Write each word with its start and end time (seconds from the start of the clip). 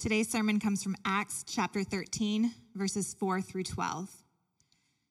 Today's 0.00 0.30
sermon 0.30 0.58
comes 0.58 0.82
from 0.82 0.96
Acts 1.04 1.44
chapter 1.46 1.84
13, 1.84 2.54
verses 2.74 3.12
4 3.12 3.42
through 3.42 3.64
12. 3.64 4.08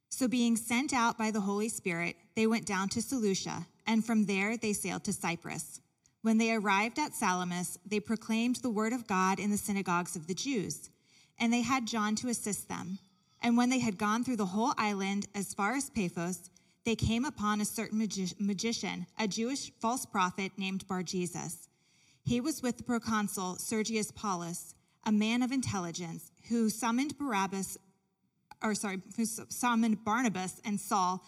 So, 0.10 0.28
being 0.28 0.56
sent 0.56 0.96
out 0.96 1.16
by 1.16 1.30
the 1.30 1.42
Holy 1.42 1.70
Spirit, 1.70 2.16
they 2.36 2.48
went 2.48 2.66
down 2.66 2.90
to 2.90 3.02
Seleucia, 3.04 3.68
and 3.86 4.04
from 4.04 4.26
there 4.26 4.58
they 4.58 4.74
sailed 4.74 5.04
to 5.04 5.14
Cyprus. 5.14 5.80
When 6.24 6.40
they 6.40 6.56
arrived 6.56 6.98
at 6.98 7.14
Salamis, 7.14 7.78
they 7.86 8.00
proclaimed 8.00 8.56
the 8.56 8.72
word 8.72 8.92
of 8.92 9.06
God 9.06 9.40
in 9.40 9.52
the 9.52 9.58
synagogues 9.58 10.16
of 10.16 10.26
the 10.26 10.34
Jews, 10.34 10.90
and 11.38 11.54
they 11.54 11.62
had 11.62 11.86
John 11.86 12.16
to 12.16 12.30
assist 12.30 12.68
them. 12.68 12.98
And 13.44 13.56
when 13.56 13.70
they 13.70 13.80
had 13.80 14.00
gone 14.00 14.24
through 14.24 14.38
the 14.38 14.48
whole 14.48 14.74
island 14.76 15.28
as 15.36 15.54
far 15.54 15.76
as 15.76 15.92
Paphos, 15.92 16.50
they 16.84 16.96
came 16.96 17.26
upon 17.26 17.62
a 17.62 17.66
certain 17.66 18.00
magi- 18.00 18.34
magician, 18.40 19.06
a 19.20 19.28
Jewish 19.28 19.72
false 19.80 20.08
prophet 20.08 20.54
named 20.58 20.88
Bar 20.88 21.04
Jesus. 21.04 21.70
He 22.24 22.42
was 22.42 22.64
with 22.64 22.78
the 22.78 22.84
proconsul 22.84 23.58
Sergius 23.58 24.10
Paulus 24.10 24.74
a 25.10 25.12
man 25.12 25.42
of 25.42 25.52
intelligence, 25.52 26.32
who 26.50 26.70
summoned 26.70 27.18
Barabbas, 27.18 27.80
or 28.62 28.76
sorry, 28.76 29.02
who 29.18 29.26
summoned 29.26 30.06
Barnabas 30.06 30.62
and 30.64 30.80
Saul 30.80 31.26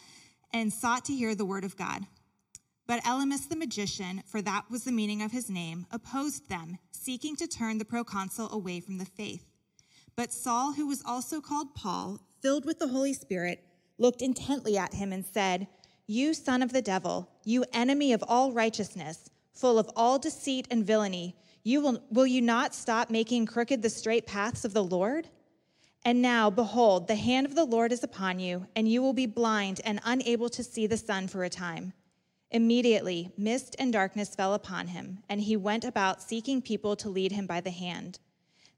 and 0.54 0.72
sought 0.72 1.04
to 1.06 1.14
hear 1.14 1.34
the 1.34 1.46
word 1.46 1.64
of 1.64 1.76
God. 1.76 2.06
But 2.86 3.04
Elymas 3.04 3.50
the 3.50 3.56
magician, 3.56 4.22
for 4.28 4.40
that 4.44 4.66
was 4.70 4.84
the 4.84 4.92
meaning 4.92 5.24
of 5.24 5.32
his 5.32 5.50
name, 5.50 5.88
opposed 5.90 6.48
them, 6.48 6.78
seeking 6.92 7.36
to 7.38 7.48
turn 7.48 7.80
the 7.80 7.86
proconsul 7.86 8.54
away 8.54 8.82
from 8.82 9.00
the 9.00 9.06
faith. 9.06 9.48
But 10.16 10.32
Saul, 10.32 10.74
who 10.74 10.86
was 10.86 11.02
also 11.04 11.42
called 11.42 11.74
Paul, 11.74 12.20
filled 12.40 12.66
with 12.66 12.78
the 12.78 12.90
Holy 12.90 13.14
Spirit, 13.14 13.64
looked 13.98 14.22
intently 14.22 14.78
at 14.78 14.94
him 14.94 15.12
and 15.12 15.26
said, 15.26 15.68
You 16.06 16.36
son 16.36 16.62
of 16.62 16.72
the 16.72 16.84
devil, 16.84 17.32
you 17.46 17.66
enemy 17.74 18.14
of 18.14 18.24
all 18.28 18.52
righteousness, 18.52 19.32
full 19.54 19.80
of 19.80 19.90
all 19.96 20.20
deceit 20.20 20.68
and 20.70 20.86
villainy, 20.86 21.36
you 21.64 21.82
will, 21.82 22.04
will 22.10 22.28
you 22.28 22.42
not 22.42 22.74
stop 22.74 23.10
making 23.10 23.46
crooked 23.46 23.82
the 23.82 23.90
straight 23.90 24.26
paths 24.26 24.66
of 24.66 24.74
the 24.74 24.84
Lord? 24.84 25.28
And 26.04 26.22
now, 26.22 26.50
behold, 26.50 27.08
the 27.08 27.16
hand 27.16 27.46
of 27.46 27.54
the 27.54 27.66
Lord 27.66 27.92
is 27.92 28.04
upon 28.04 28.40
you, 28.40 28.66
and 28.76 28.88
you 28.88 29.04
will 29.04 29.14
be 29.14 29.28
blind 29.28 29.82
and 29.86 30.00
unable 30.04 30.50
to 30.50 30.64
see 30.64 30.88
the 30.88 30.98
sun 30.98 31.28
for 31.28 31.44
a 31.44 31.50
time. 31.50 31.94
Immediately, 32.50 33.32
mist 33.38 33.76
and 33.78 33.94
darkness 33.94 34.36
fell 34.36 34.56
upon 34.56 34.88
him, 34.88 35.20
and 35.30 35.42
he 35.42 35.56
went 35.56 35.86
about 35.86 36.22
seeking 36.22 36.62
people 36.62 36.96
to 36.96 37.10
lead 37.10 37.32
him 37.32 37.46
by 37.46 37.62
the 37.62 37.70
hand. 37.70 38.20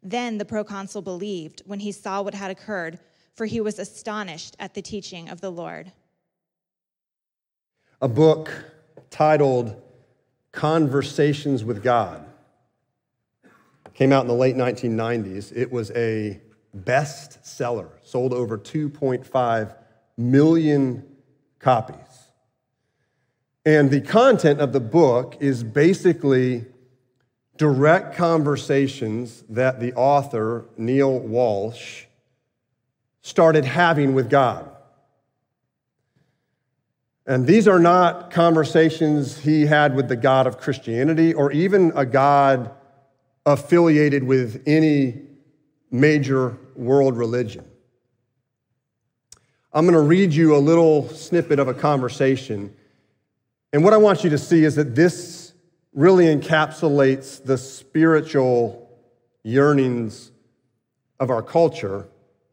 Then 0.02 0.38
the 0.38 0.46
proconsul 0.46 1.02
believed 1.02 1.62
when 1.66 1.80
he 1.80 1.94
saw 1.94 2.22
what 2.22 2.34
had 2.34 2.52
occurred, 2.52 3.00
for 3.34 3.46
he 3.46 3.62
was 3.62 3.80
astonished 3.80 4.58
at 4.60 4.74
the 4.74 4.82
teaching 4.82 5.30
of 5.30 5.40
the 5.40 5.50
Lord. 5.50 5.94
A 8.02 8.10
book 8.10 8.66
titled 9.10 9.82
Conversations 10.52 11.64
with 11.64 11.82
God 11.82 12.33
Came 13.94 14.12
out 14.12 14.22
in 14.22 14.28
the 14.28 14.34
late 14.34 14.56
1990s. 14.56 15.56
It 15.56 15.72
was 15.72 15.92
a 15.92 16.42
bestseller, 16.76 17.90
sold 18.04 18.34
over 18.34 18.58
2.5 18.58 19.76
million 20.18 21.04
copies. 21.60 21.98
And 23.66 23.92
the 23.92 24.02
content 24.02 24.60
of 24.60 24.74
the 24.74 24.80
book 24.80 25.38
is 25.40 25.64
basically 25.64 26.66
direct 27.58 28.16
conversations 28.16 29.44
that 29.50 29.80
the 29.80 29.94
author, 29.94 30.66
Neale 30.78 31.22
Walsch, 31.22 32.06
started 33.22 33.64
having 33.64 34.14
with 34.14 34.30
God. 34.30 34.70
And 37.26 37.48
these 37.48 37.70
are 37.70 37.80
not 37.80 38.32
conversations 38.32 39.40
he 39.40 39.66
had 39.66 39.96
with 39.96 40.10
the 40.10 40.18
God 40.18 40.46
of 40.46 40.58
Christianity 40.58 41.34
or 41.34 41.52
even 41.54 41.94
a 41.96 42.06
God 42.06 42.72
affiliated 43.46 44.24
with 44.24 44.64
any 44.66 45.22
major 45.92 46.58
world 46.76 47.18
religion. 47.18 47.66
I'm 49.74 49.86
going 49.86 49.96
to 49.96 50.02
read 50.02 50.34
you 50.34 50.56
a 50.56 50.58
little 50.58 51.10
snippet 51.10 51.60
of 51.60 51.68
a 51.68 51.74
conversation. 51.74 52.76
And 53.72 53.84
what 53.84 53.94
I 53.94 53.98
want 53.98 54.24
you 54.24 54.30
to 54.30 54.38
see 54.38 54.64
is 54.64 54.76
that 54.76 54.96
this 54.96 55.54
really 55.94 56.26
encapsulates 56.26 57.44
the 57.44 57.58
spiritual 57.58 58.90
yearnings 59.44 60.32
of 61.20 61.30
our 61.30 61.42
culture, 61.42 62.08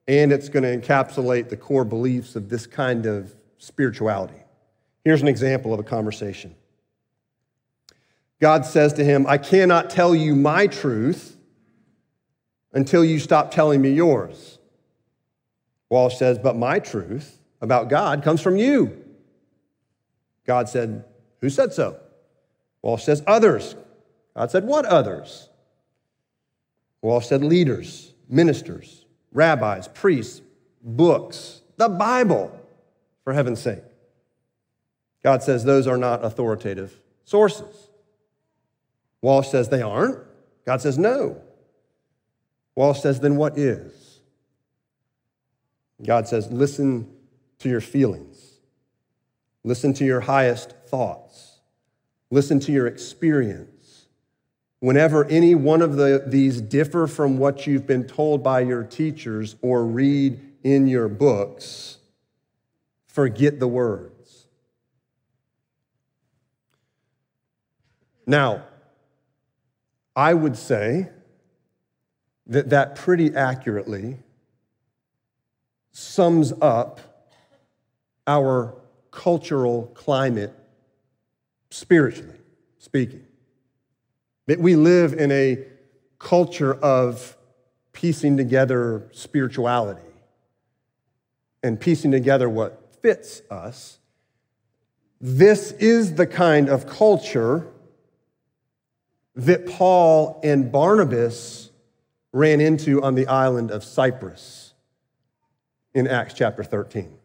and 0.09 0.33
it's 0.33 0.49
going 0.49 0.63
to 0.63 0.77
encapsulate 0.77 1.49
the 1.49 1.57
core 1.57 1.85
beliefs 1.85 2.37
of 2.37 2.49
this 2.49 2.67
kind 2.67 3.07
of 3.07 3.35
spirituality. 3.59 4.43
Here's 5.05 5.23
an 5.23 5.29
example 5.29 5.73
of 5.73 5.81
a 5.81 5.85
conversation. 5.85 6.55
God 8.41 8.65
says 8.65 8.95
to 8.95 9.05
him, 9.05 9.27
I 9.27 9.39
cannot 9.39 9.91
tell 9.91 10.15
you 10.15 10.35
my 10.35 10.67
truth 10.67 11.37
until 12.73 13.05
you 13.05 13.19
stop 13.19 13.51
telling 13.51 13.83
me 13.83 13.93
yours. 13.93 14.59
Walsch 15.93 16.17
says, 16.17 16.39
But 16.39 16.57
my 16.57 16.79
truth 16.79 17.39
about 17.61 17.89
God 17.91 18.23
comes 18.23 18.41
from 18.41 18.57
you. 18.57 19.05
God 20.47 20.69
said, 20.69 21.05
Who 21.41 21.51
said 21.51 21.75
so? 21.75 21.99
Walsch 22.83 23.03
says, 23.03 23.23
Others. 23.27 23.77
God 24.35 24.51
said, 24.51 24.65
What 24.65 24.87
others? 24.87 25.49
Walsch 27.03 27.25
said, 27.25 27.45
Leaders, 27.45 28.15
ministers, 28.29 29.05
rabbis, 29.33 29.89
priests, 29.89 30.41
books, 30.83 31.61
the 31.77 31.89
Bible, 31.89 32.59
for 33.25 33.35
heaven's 33.35 33.61
sake. 33.61 33.83
God 35.23 35.43
says 35.43 35.65
those 35.65 35.87
are 35.87 35.99
not 35.99 36.25
authoritative 36.25 36.99
sources. 37.25 37.90
Walsch 39.23 39.47
says 39.47 39.69
they 39.69 39.83
aren't. 39.83 40.19
God 40.65 40.81
says 40.81 40.99
no. 40.99 41.41
Walsch 42.77 43.01
says, 43.01 43.21
then 43.21 43.37
what 43.37 43.59
is? 43.59 44.21
God 46.05 46.27
says, 46.27 46.51
listen 46.51 47.09
to 47.59 47.69
your 47.69 47.81
feelings. 47.81 48.61
Listen 49.65 49.93
to 49.95 50.05
your 50.05 50.21
highest 50.21 50.75
thoughts. 50.87 51.61
Listen 52.31 52.59
to 52.61 52.73
your 52.73 52.87
experience. 52.87 54.07
Whenever 54.79 55.27
any 55.27 55.55
one 55.55 55.83
of 55.83 55.97
the, 55.97 56.25
these 56.27 56.61
differ 56.63 57.07
from 57.07 57.37
what 57.37 57.67
you've 57.67 57.87
been 57.87 58.05
told 58.05 58.43
by 58.43 58.61
your 58.61 58.83
teachers 58.83 59.57
or 59.61 59.85
read 59.85 60.41
in 60.65 60.87
your 60.87 61.09
books, 61.09 61.99
forget 63.07 63.61
the 63.61 63.69
words. 63.69 64.47
Now, 68.27 68.65
I 70.21 70.35
would 70.35 70.59
say 70.59 71.09
that 72.47 72.69
that 72.69 72.95
pretty 72.95 73.35
accurately 73.35 74.19
sums 75.93 76.53
up 76.61 77.01
our 78.27 78.75
cultural 79.11 79.87
climate 79.95 80.53
spiritually 81.71 82.37
speaking. 82.79 83.25
That 84.47 84.61
we 84.61 84.77
live 84.77 85.15
in 85.15 85.33
a 85.33 85.65
culture 86.19 86.75
of 86.75 87.35
piecing 87.95 88.37
together 88.37 89.09
spirituality 89.13 90.03
and 91.63 91.81
piecing 91.81 92.11
together 92.11 92.47
what 92.47 92.95
fits 93.01 93.41
us. 93.51 93.99
This 95.19 95.73
is 95.73 96.17
the 96.17 96.27
kind 96.27 96.69
of 96.69 96.87
culture 96.87 97.73
that 99.37 99.67
Paul 99.67 100.41
and 100.43 100.71
Barnabas 100.71 101.71
ran 102.33 102.61
into 102.61 103.03
on 103.03 103.15
the 103.15 103.27
island 103.27 103.71
of 103.71 103.85
Cyprus 103.85 104.75
in 105.95 106.07
Acts 106.07 106.35
chapter 106.35 106.63
13. 106.63 107.17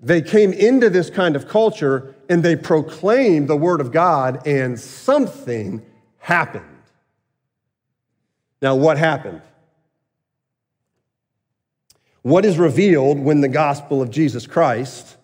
They 0.00 0.20
came 0.20 0.52
into 0.52 0.90
this 0.90 1.10
kind 1.10 1.36
of 1.36 1.48
culture 1.48 2.14
and 2.28 2.42
they 2.42 2.56
proclaimed 2.56 3.48
the 3.48 3.56
word 3.56 3.80
of 3.80 3.92
God, 3.92 4.46
and 4.46 4.78
something 4.78 5.84
happened. 6.18 6.64
Now, 8.60 8.74
what 8.74 8.98
happened? 8.98 9.42
What 12.22 12.44
is 12.44 12.58
revealed 12.58 13.20
when 13.20 13.40
the 13.40 13.48
gospel 13.48 14.02
of 14.02 14.10
Jesus 14.10 14.46
Christ 14.46 15.16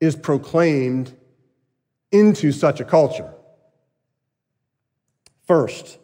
is 0.00 0.16
proclaimed 0.16 1.14
into 2.10 2.50
such 2.50 2.80
a 2.80 2.84
culture? 2.84 3.32
First, 5.50 5.98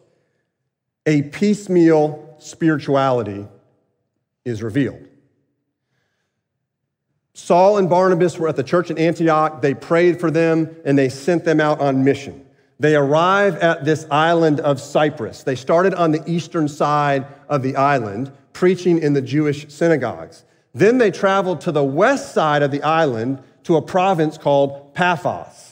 a 1.05 1.21
piecemeal 1.21 2.35
spirituality 2.37 3.47
is 4.43 4.61
revealed. 4.61 5.07
Saul 7.33 7.77
and 7.77 7.89
Barnabas 7.89 8.37
were 8.37 8.49
at 8.49 8.57
the 8.57 8.63
church 8.63 8.91
in 8.91 8.97
Antioch. 8.97 9.61
They 9.61 9.73
prayed 9.73 10.19
for 10.19 10.29
them 10.29 10.75
and 10.83 10.97
they 10.97 11.07
sent 11.07 11.45
them 11.45 11.61
out 11.61 11.79
on 11.79 12.03
mission. 12.03 12.45
They 12.77 12.97
arrive 12.97 13.55
at 13.59 13.85
this 13.85 14.05
island 14.11 14.59
of 14.59 14.81
Cyprus. 14.81 15.43
They 15.43 15.55
started 15.55 15.93
on 15.93 16.11
the 16.11 16.29
eastern 16.29 16.67
side 16.67 17.25
of 17.47 17.63
the 17.63 17.77
island, 17.77 18.33
preaching 18.51 18.99
in 18.99 19.13
the 19.13 19.21
Jewish 19.21 19.71
synagogues. 19.71 20.43
Then 20.73 20.97
they 20.97 21.09
traveled 21.09 21.61
to 21.61 21.71
the 21.71 21.85
west 21.85 22.33
side 22.33 22.63
of 22.63 22.71
the 22.71 22.83
island 22.83 23.41
to 23.63 23.77
a 23.77 23.81
province 23.81 24.37
called 24.37 24.93
Paphos. 24.93 25.66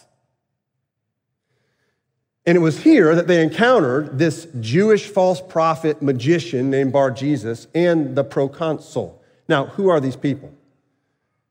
And 2.45 2.55
it 2.55 2.61
was 2.61 2.83
here 2.83 3.15
that 3.15 3.27
they 3.27 3.41
encountered 3.41 4.19
this 4.19 4.47
Jewish 4.59 5.07
false 5.07 5.41
prophet 5.41 6.01
magician 6.01 6.69
named 6.69 6.93
Bar 6.93 7.11
Jesus 7.11 7.67
and 7.73 8.15
the 8.15 8.23
proconsul. 8.23 9.21
Now, 9.47 9.65
who 9.65 9.89
are 9.89 9.99
these 9.99 10.15
people? 10.15 10.53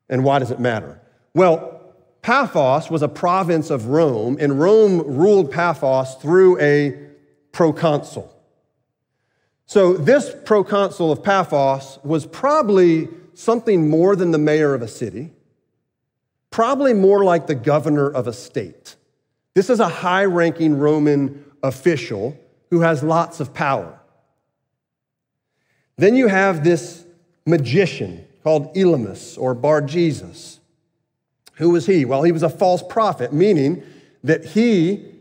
And 0.09 0.23
why 0.23 0.39
does 0.39 0.53
it 0.53 0.61
matter? 0.61 1.01
Well, 1.35 1.81
Paphos 2.23 2.91
was 2.91 3.03
a 3.03 3.09
province 3.09 3.71
of 3.71 3.89
Rome, 3.89 4.37
and 4.41 4.59
Rome 4.59 5.03
ruled 5.03 5.51
Paphos 5.51 6.15
through 6.15 6.61
a 6.61 6.97
proconsul. 7.53 8.31
So, 9.67 9.95
this 9.95 10.35
proconsul 10.45 11.11
of 11.11 11.23
Paphos 11.23 11.99
was 12.05 12.27
probably 12.27 13.09
something 13.35 13.91
more 13.91 14.15
than 14.15 14.31
the 14.31 14.39
mayor 14.39 14.75
of 14.75 14.83
a 14.83 14.89
city, 14.89 15.33
probably 16.51 16.95
more 16.95 17.25
like 17.25 17.47
the 17.47 17.55
governor 17.55 18.09
of 18.09 18.27
a 18.27 18.33
state. 18.33 18.97
This 19.55 19.71
is 19.71 19.81
a 19.81 19.89
high 19.89 20.25
ranking 20.25 20.79
Roman 20.79 21.45
official 21.63 22.37
who 22.71 22.81
has 22.81 23.03
lots 23.03 23.41
of 23.41 23.55
power. 23.55 24.01
Then 25.97 26.17
you 26.17 26.27
have 26.27 26.65
this 26.65 27.05
magician 27.47 28.27
called 28.43 28.75
Elymas 28.75 29.39
or 29.39 29.55
Bar 29.55 29.83
Jesus. 29.83 30.61
Who 31.55 31.71
was 31.71 31.87
he? 31.87 32.05
Well, 32.05 32.25
he 32.25 32.33
was 32.33 32.43
a 32.43 32.49
false 32.49 32.83
prophet, 32.83 33.33
meaning 33.33 33.83
that 34.25 34.45
he 34.45 35.15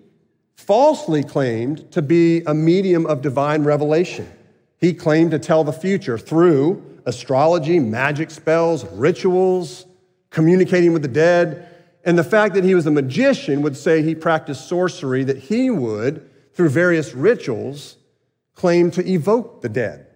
falsely 0.56 1.24
claimed 1.24 1.92
to 1.92 2.02
be 2.02 2.42
a 2.46 2.54
medium 2.54 3.06
of 3.06 3.22
divine 3.22 3.64
revelation. 3.64 4.32
He 4.80 4.94
claimed 4.94 5.32
to 5.32 5.40
tell 5.40 5.64
the 5.64 5.74
future 5.74 6.18
through 6.18 6.84
astrology, 7.06 7.80
magic 7.80 8.32
spells, 8.32 8.86
rituals, 8.94 9.86
communicating 10.30 10.94
with 10.94 11.02
the 11.02 11.08
dead. 11.08 11.70
And 12.04 12.18
the 12.18 12.24
fact 12.24 12.56
that 12.56 12.64
he 12.64 12.76
was 12.76 12.86
a 12.86 12.92
magician 12.92 13.62
would 13.62 13.78
say 13.78 14.02
he 14.02 14.16
practiced 14.16 14.68
sorcery, 14.68 15.24
that 15.24 15.38
he 15.38 15.70
would, 15.70 16.30
through 16.54 16.70
various 16.70 17.14
rituals, 17.14 17.98
claim 18.56 18.92
to 18.92 19.08
evoke 19.08 19.62
the 19.62 19.70
dead. 19.70 20.08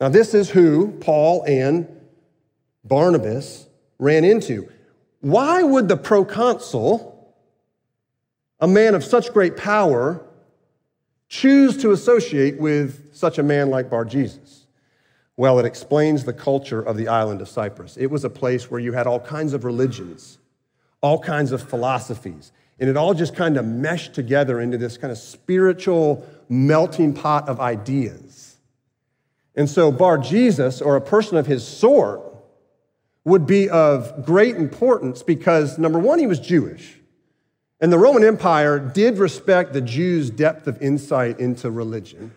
Now, 0.00 0.08
this 0.08 0.34
is 0.34 0.50
who 0.50 0.92
Paul 1.00 1.44
and 1.46 1.88
Barnabas 2.84 3.66
ran 3.98 4.24
into. 4.24 4.68
Why 5.20 5.62
would 5.62 5.88
the 5.88 5.96
proconsul, 5.96 7.34
a 8.60 8.68
man 8.68 8.94
of 8.94 9.02
such 9.02 9.32
great 9.32 9.56
power, 9.56 10.24
choose 11.28 11.76
to 11.78 11.92
associate 11.92 12.58
with 12.60 13.14
such 13.14 13.38
a 13.38 13.42
man 13.42 13.70
like 13.70 13.90
Bar 13.90 14.04
Jesus? 14.04 14.66
Well, 15.36 15.58
it 15.58 15.66
explains 15.66 16.24
the 16.24 16.32
culture 16.32 16.80
of 16.80 16.96
the 16.96 17.08
island 17.08 17.40
of 17.40 17.48
Cyprus. 17.48 17.96
It 17.96 18.06
was 18.06 18.24
a 18.24 18.30
place 18.30 18.70
where 18.70 18.78
you 18.78 18.92
had 18.92 19.06
all 19.06 19.18
kinds 19.18 19.52
of 19.52 19.64
religions 19.64 20.38
all 21.04 21.18
kinds 21.18 21.52
of 21.52 21.60
philosophies. 21.60 22.50
And 22.80 22.88
it 22.88 22.96
all 22.96 23.12
just 23.12 23.36
kind 23.36 23.58
of 23.58 23.66
meshed 23.66 24.14
together 24.14 24.58
into 24.58 24.78
this 24.78 24.96
kind 24.96 25.12
of 25.12 25.18
spiritual 25.18 26.26
melting 26.48 27.12
pot 27.12 27.46
of 27.46 27.60
ideas. 27.60 28.56
And 29.54 29.68
so, 29.68 29.92
Bar 29.92 30.16
Jesus, 30.16 30.80
or 30.80 30.96
a 30.96 31.02
person 31.02 31.36
of 31.36 31.46
his 31.46 31.64
sort, 31.64 32.22
would 33.22 33.46
be 33.46 33.68
of 33.68 34.24
great 34.24 34.56
importance 34.56 35.22
because, 35.22 35.76
number 35.76 35.98
one, 35.98 36.18
he 36.18 36.26
was 36.26 36.40
Jewish. 36.40 36.98
And 37.82 37.92
the 37.92 37.98
Roman 37.98 38.24
Empire 38.24 38.78
did 38.78 39.18
respect 39.18 39.74
the 39.74 39.82
Jews' 39.82 40.30
depth 40.30 40.66
of 40.66 40.80
insight 40.80 41.38
into 41.38 41.70
religion. 41.70 42.32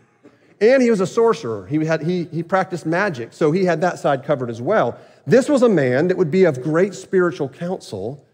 And 0.60 0.84
he 0.84 0.90
was 0.90 1.00
a 1.00 1.08
sorcerer. 1.08 1.68
He, 1.68 1.86
had, 1.86 2.02
he, 2.04 2.26
he 2.26 2.44
practiced 2.44 2.86
magic, 2.86 3.32
so 3.32 3.54
he 3.54 3.64
had 3.64 3.80
that 3.80 3.98
side 3.98 4.26
covered 4.26 4.50
as 4.50 4.62
well. 4.62 5.00
This 5.26 5.48
was 5.48 5.62
a 5.62 5.70
man 5.70 6.10
that 6.10 6.18
would 6.18 6.32
be 6.32 6.44
of 6.44 6.62
great 6.62 6.94
spiritual 6.94 7.48
counsel 7.48 8.27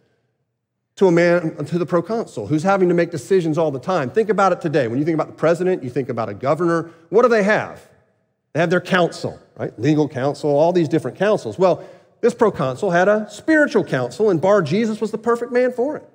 to 0.95 1.07
a 1.07 1.11
man, 1.11 1.65
to 1.65 1.77
the 1.79 1.85
proconsul, 1.85 2.47
who's 2.47 2.63
having 2.63 2.87
to 2.89 2.93
make 2.93 3.09
decisions 3.09 3.57
all 3.57 3.71
the 3.71 3.79
time. 3.79 4.09
Think 4.09 4.29
about 4.29 4.51
it 4.51 4.61
today. 4.61 4.87
When 4.87 4.99
you 4.99 5.05
think 5.05 5.15
about 5.15 5.27
the 5.27 5.33
president, 5.33 5.83
you 5.83 5.89
think 5.89 6.09
about 6.09 6.29
a 6.29 6.33
governor. 6.33 6.91
What 7.09 7.23
do 7.23 7.29
they 7.29 7.43
have? 7.43 7.87
They 8.53 8.59
have 8.59 8.69
their 8.69 8.81
council, 8.81 9.39
right? 9.57 9.77
Legal 9.79 10.07
council, 10.07 10.51
all 10.51 10.71
these 10.71 10.87
different 10.87 11.17
councils. 11.17 11.57
Well, 11.57 11.83
this 12.21 12.35
proconsul 12.35 12.91
had 12.91 13.07
a 13.07 13.27
spiritual 13.29 13.83
council, 13.83 14.29
and 14.29 14.39
Bar 14.39 14.61
Jesus 14.61 15.01
was 15.01 15.11
the 15.11 15.17
perfect 15.17 15.51
man 15.51 15.73
for 15.73 15.97
it 15.97 16.07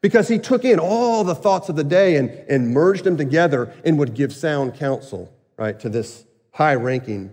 because 0.00 0.28
he 0.28 0.38
took 0.38 0.64
in 0.64 0.78
all 0.78 1.24
the 1.24 1.34
thoughts 1.34 1.68
of 1.68 1.76
the 1.76 1.82
day 1.82 2.16
and, 2.16 2.30
and 2.48 2.72
merged 2.72 3.04
them 3.04 3.16
together 3.16 3.74
and 3.84 3.98
would 3.98 4.14
give 4.14 4.32
sound 4.32 4.74
counsel, 4.74 5.32
right, 5.56 5.80
to 5.80 5.88
this 5.88 6.24
high 6.52 6.74
ranking 6.74 7.32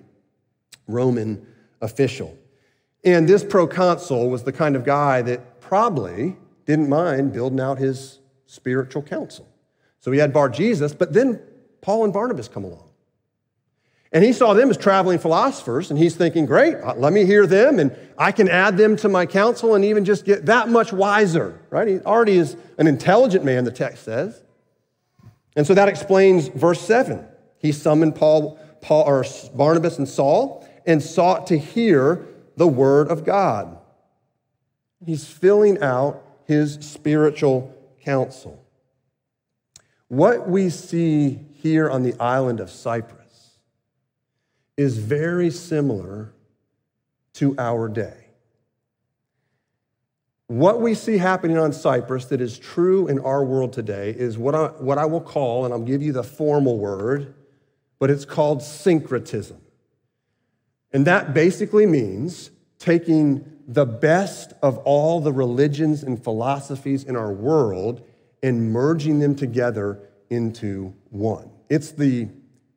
Roman 0.87 1.45
official. 1.81 2.35
And 3.03 3.27
this 3.27 3.43
proconsul 3.43 4.29
was 4.29 4.43
the 4.43 4.53
kind 4.53 4.75
of 4.75 4.85
guy 4.85 5.21
that 5.21 5.59
probably 5.61 6.35
didn't 6.65 6.89
mind 6.89 7.33
building 7.33 7.59
out 7.59 7.77
his 7.77 8.19
spiritual 8.45 9.01
council. 9.01 9.47
So 9.99 10.11
he 10.11 10.19
had 10.19 10.33
Bar 10.33 10.49
Jesus, 10.49 10.93
but 10.93 11.13
then 11.13 11.41
Paul 11.81 12.03
and 12.03 12.13
Barnabas 12.13 12.47
come 12.47 12.63
along. 12.63 12.89
And 14.11 14.23
he 14.23 14.31
saw 14.31 14.53
them 14.53 14.69
as 14.69 14.77
traveling 14.77 15.17
philosophers, 15.17 15.89
and 15.89 15.97
he's 15.97 16.15
thinking, 16.15 16.45
great, 16.45 16.75
uh, 16.75 16.93
let 16.95 17.13
me 17.13 17.25
hear 17.25 17.47
them, 17.47 17.79
and 17.79 17.95
I 18.17 18.31
can 18.31 18.47
add 18.47 18.77
them 18.77 18.95
to 18.97 19.09
my 19.09 19.25
council 19.25 19.73
and 19.73 19.83
even 19.83 20.05
just 20.05 20.23
get 20.23 20.45
that 20.45 20.69
much 20.69 20.93
wiser, 20.93 21.59
right? 21.71 21.87
He 21.87 21.99
already 22.01 22.37
is 22.37 22.55
an 22.77 22.85
intelligent 22.85 23.43
man, 23.43 23.63
the 23.63 23.71
text 23.71 24.03
says. 24.03 24.43
And 25.55 25.65
so 25.65 25.73
that 25.73 25.89
explains 25.89 26.47
verse 26.47 26.79
7. 26.81 27.25
He 27.57 27.71
summoned 27.71 28.15
Paul, 28.15 28.59
Paul 28.81 29.03
or 29.07 29.25
Barnabas 29.55 29.97
and 29.97 30.07
Saul 30.07 30.67
and 30.85 31.01
sought 31.01 31.47
to 31.47 31.57
hear 31.57 32.25
the 32.55 32.67
word 32.67 33.07
of 33.07 33.23
God. 33.23 33.77
He's 35.03 35.27
filling 35.27 35.81
out 35.81 36.22
his 36.45 36.73
spiritual 36.81 37.75
counsel. 38.03 38.63
What 40.07 40.47
we 40.47 40.69
see 40.69 41.39
here 41.53 41.89
on 41.89 42.03
the 42.03 42.13
island 42.19 42.59
of 42.59 42.69
Cyprus 42.69 43.51
is 44.77 44.97
very 44.97 45.49
similar 45.49 46.33
to 47.33 47.55
our 47.57 47.87
day. 47.87 48.23
What 50.47 50.81
we 50.81 50.93
see 50.93 51.17
happening 51.17 51.57
on 51.57 51.73
Cyprus 51.73 52.25
that 52.25 52.41
is 52.41 52.59
true 52.59 53.07
in 53.07 53.19
our 53.19 53.43
world 53.43 53.73
today 53.73 54.11
is 54.11 54.37
what 54.37 54.53
I, 54.53 54.67
what 54.67 54.97
I 54.97 55.05
will 55.05 55.21
call, 55.21 55.65
and 55.65 55.73
I'll 55.73 55.79
give 55.79 56.03
you 56.03 56.11
the 56.11 56.23
formal 56.23 56.77
word, 56.77 57.33
but 57.97 58.11
it's 58.11 58.25
called 58.25 58.61
syncretism. 58.61 59.59
And 60.91 61.07
that 61.07 61.33
basically 61.33 61.87
means 61.87 62.51
taking 62.77 63.52
the 63.67 63.85
best 63.85 64.53
of 64.61 64.77
all 64.79 65.19
the 65.19 65.31
religions 65.31 66.03
and 66.03 66.21
philosophies 66.21 67.03
in 67.03 67.15
our 67.15 67.31
world 67.31 68.05
and 68.41 68.71
merging 68.71 69.19
them 69.19 69.35
together 69.35 69.99
into 70.29 70.93
one. 71.09 71.49
It's 71.69 71.91
the, 71.91 72.27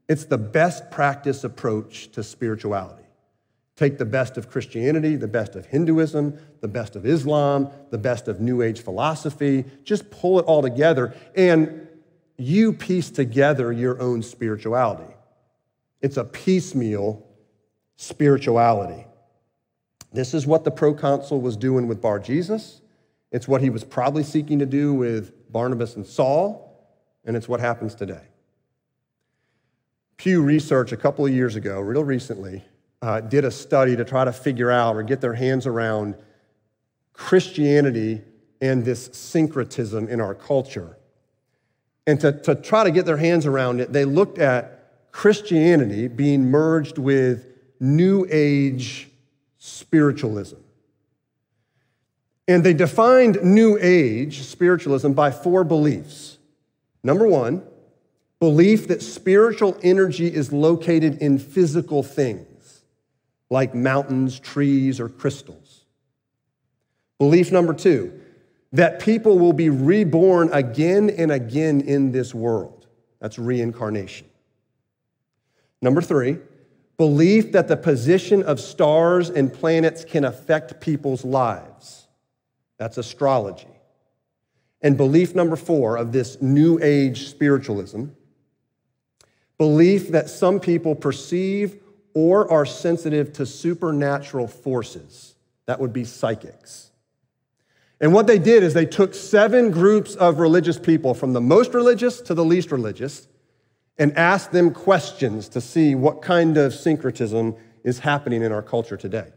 it's 0.09 0.25
the 0.25 0.38
best 0.38 0.91
practice 0.91 1.45
approach 1.45 2.12
to 2.12 2.23
spirituality. 2.23 3.02
Take 3.76 3.99
the 3.99 4.07
best 4.07 4.38
of 4.38 4.49
Christianity, 4.49 5.16
the 5.16 5.28
best 5.28 5.55
of 5.55 5.66
Hinduism, 5.66 6.38
the 6.61 6.69
best 6.69 6.97
of 6.97 7.05
Islam, 7.05 7.69
the 7.90 7.99
best 7.99 8.26
of 8.26 8.40
New 8.40 8.62
Age 8.62 8.81
philosophy, 8.81 9.64
just 9.85 10.11
pull 10.11 10.38
it 10.38 10.47
all 10.47 10.62
together 10.62 11.14
and 11.35 11.87
you 12.38 12.73
piece 12.73 13.11
together 13.11 13.73
your 13.73 14.00
own 14.00 14.23
spirituality. 14.23 15.12
It's 16.00 16.16
a 16.16 16.25
piecemeal 16.25 17.26
spirituality. 17.97 19.07
This 20.16 20.32
is 20.32 20.46
what 20.46 20.64
the 20.64 20.70
proconsul 20.70 21.42
was 21.42 21.58
doing 21.58 21.87
with 21.88 22.00
Bar 22.00 22.20
Jesus. 22.20 22.80
It's 23.32 23.46
what 23.46 23.61
he 23.61 23.68
was 23.68 23.85
probably 23.85 24.23
seeking 24.23 24.58
to 24.61 24.64
do 24.64 24.94
with 24.94 25.52
Barnabas 25.52 25.94
and 25.94 26.06
Saul, 26.06 26.75
and 27.26 27.37
it's 27.37 27.50
what 27.50 27.61
happens 27.61 27.94
today. 27.94 28.23
Pew 30.16 30.40
Research, 30.40 30.92
a 30.92 30.96
couple 30.96 31.26
of 31.26 31.35
years 31.35 31.54
ago, 31.54 31.80
real 31.80 32.02
recently, 32.02 32.64
uh, 33.02 33.20
did 33.20 33.44
a 33.44 33.50
study 33.50 33.94
to 33.94 34.06
try 34.06 34.25
to 34.25 34.32
figure 34.32 34.70
out 34.70 34.96
or 34.96 35.02
get 35.02 35.20
their 35.20 35.35
hands 35.35 35.66
around 35.66 36.14
Christianity 37.12 38.23
and 38.62 38.87
this 38.87 39.11
syncretism 39.12 40.08
in 40.08 40.23
our 40.23 40.35
culture. 40.35 40.96
And 42.06 42.18
to, 42.20 42.32
to 42.32 42.54
try 42.54 42.85
to 42.85 42.90
get 42.90 43.04
their 43.04 43.18
hands 43.18 43.44
around 43.44 43.82
it, 43.82 43.92
they 43.92 44.06
looked 44.06 44.38
at 44.38 45.12
Christianity 45.12 46.08
being 46.08 46.50
merged 46.50 46.96
with 46.96 47.49
New 47.80 48.26
Age 48.30 49.11
spiritualism. 49.66 50.56
And 52.46 52.62
they 52.62 52.73
defined 52.73 53.42
New 53.42 53.76
Age 53.80 54.42
spiritualism 54.42 55.12
by 55.12 55.32
four 55.32 55.64
beliefs. 55.64 56.38
Number 57.02 57.26
one, 57.26 57.64
belief 58.38 58.87
that 58.88 59.02
spiritual 59.02 59.76
energy 59.82 60.32
is 60.32 60.52
located 60.52 61.18
in 61.18 61.38
physical 61.38 62.04
things, 62.04 62.82
like 63.50 63.75
mountains, 63.75 64.38
trees, 64.38 65.00
or 65.00 65.08
crystals. 65.08 65.85
Belief 67.18 67.50
number 67.50 67.75
two, 67.75 68.20
that 68.73 69.00
people 69.00 69.38
will 69.38 69.52
be 69.52 69.68
reborn 69.68 70.49
again 70.52 71.11
and 71.11 71.32
again 71.32 71.80
in 71.80 72.12
this 72.12 72.32
world. 72.32 72.87
That's 73.20 73.38
reincarnation. 73.38 74.28
Number 75.82 76.02
three, 76.02 76.38
belief 76.99 77.53
that 77.53 77.69
the 77.69 77.76
position 77.76 78.43
of 78.43 78.61
stars 78.61 79.29
and 79.31 79.53
planets 79.53 80.05
can 80.05 80.25
affect 80.25 80.81
people's 80.81 81.25
lives. 81.25 82.07
That's 82.79 82.99
astrology. 82.99 83.69
And 84.83 84.97
belief 84.97 85.35
number 85.35 85.57
four 85.57 85.97
of 85.97 86.12
this 86.12 86.41
new 86.41 86.79
age 86.83 87.29
spiritualism 87.29 88.07
belief 89.59 90.09
that 90.09 90.29
some 90.29 90.61
people 90.61 90.95
perceive 90.95 91.83
or 92.15 92.50
are 92.50 92.67
sensitive 92.67 93.33
to 93.35 93.47
supernatural 93.47 94.47
forces. 94.47 95.35
That 95.67 95.81
would 95.81 95.93
be 95.93 96.05
psychics. 96.05 96.91
And 98.00 98.12
what 98.12 98.26
they 98.26 98.38
did 98.38 98.62
is 98.62 98.75
they 98.75 98.87
took 98.87 99.15
seven 99.15 99.71
groups 99.71 100.15
of 100.15 100.38
religious 100.38 100.79
people, 100.79 101.15
from 101.15 101.33
the 101.33 101.41
most 101.41 101.73
religious 101.73 102.21
to 102.23 102.35
the 102.35 102.45
least 102.45 102.71
religious, 102.71 103.26
and 103.99 104.17
ask 104.17 104.50
them 104.50 104.73
questions 104.73 105.49
to 105.50 105.61
see 105.61 105.95
what 105.95 106.23
kind 106.23 106.57
of 106.57 106.75
syncretism 106.75 107.55
is 107.83 108.00
happening 108.00 108.43
in 108.43 108.53
our 108.53 108.62
culture 108.62 108.97
today. 108.97 109.29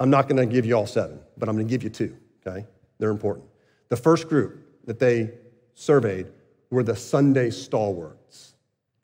I'm 0.00 0.10
not 0.10 0.28
going 0.28 0.36
to 0.36 0.52
give 0.52 0.66
you 0.66 0.74
all 0.74 0.86
seven, 0.86 1.20
but 1.36 1.48
I'm 1.48 1.54
going 1.54 1.68
to 1.68 1.70
give 1.70 1.82
you 1.82 1.90
two, 1.90 2.16
okay? 2.44 2.66
They're 2.98 3.10
important. 3.10 3.46
The 3.88 3.96
first 3.96 4.28
group 4.28 4.58
that 4.86 4.98
they 4.98 5.30
surveyed 5.74 6.26
were 6.70 6.82
the 6.82 6.96
Sunday 6.96 7.50
stalwarts, 7.50 8.54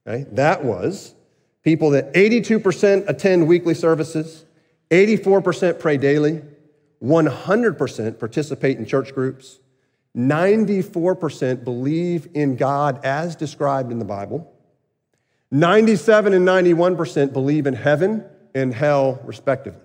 okay? 0.07 0.26
That 0.33 0.64
was 0.64 1.14
people 1.62 1.90
that 1.90 2.12
82% 2.14 3.09
attend 3.09 3.47
weekly 3.47 3.75
services, 3.75 4.45
84% 4.90 5.78
pray 5.78 5.99
daily, 5.99 6.43
100% 7.02 8.19
participate 8.19 8.78
in 8.78 8.87
church 8.87 9.14
groups, 9.14 9.61
94% 10.17 11.62
believe 11.62 12.28
in 12.35 12.57
God 12.57 13.05
as 13.05 13.37
described 13.37 13.93
in 13.93 13.99
the 13.99 14.05
Bible, 14.05 14.52
97 15.50 16.35
and 16.35 16.47
91% 16.47 17.33
believe 17.33 17.67
in 17.67 17.75
heaven 17.75 18.25
and 18.55 18.73
hell, 18.73 19.21
respectively. 19.25 19.81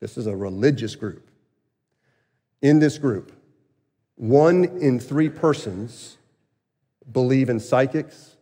This 0.00 0.18
is 0.18 0.26
a 0.26 0.34
religious 0.34 0.96
group. 0.96 1.30
In 2.60 2.80
this 2.80 2.98
group, 2.98 3.32
one 4.16 4.64
in 4.64 4.98
three 4.98 5.28
persons 5.28 6.18
believe 7.10 7.48
in 7.48 7.60
psychics 7.60 8.36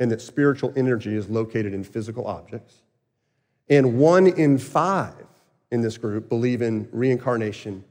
and 0.00 0.10
that 0.10 0.20
spiritual 0.20 0.72
energy 0.76 1.14
is 1.14 1.28
located 1.28 1.74
in 1.74 1.84
physical 1.84 2.26
objects. 2.26 2.76
And 3.68 3.98
one 3.98 4.26
in 4.26 4.58
five 4.58 5.26
in 5.70 5.80
this 5.80 5.96
group 5.96 6.28
believe 6.28 6.60
in 6.60 6.88
reincarnation 6.92 7.84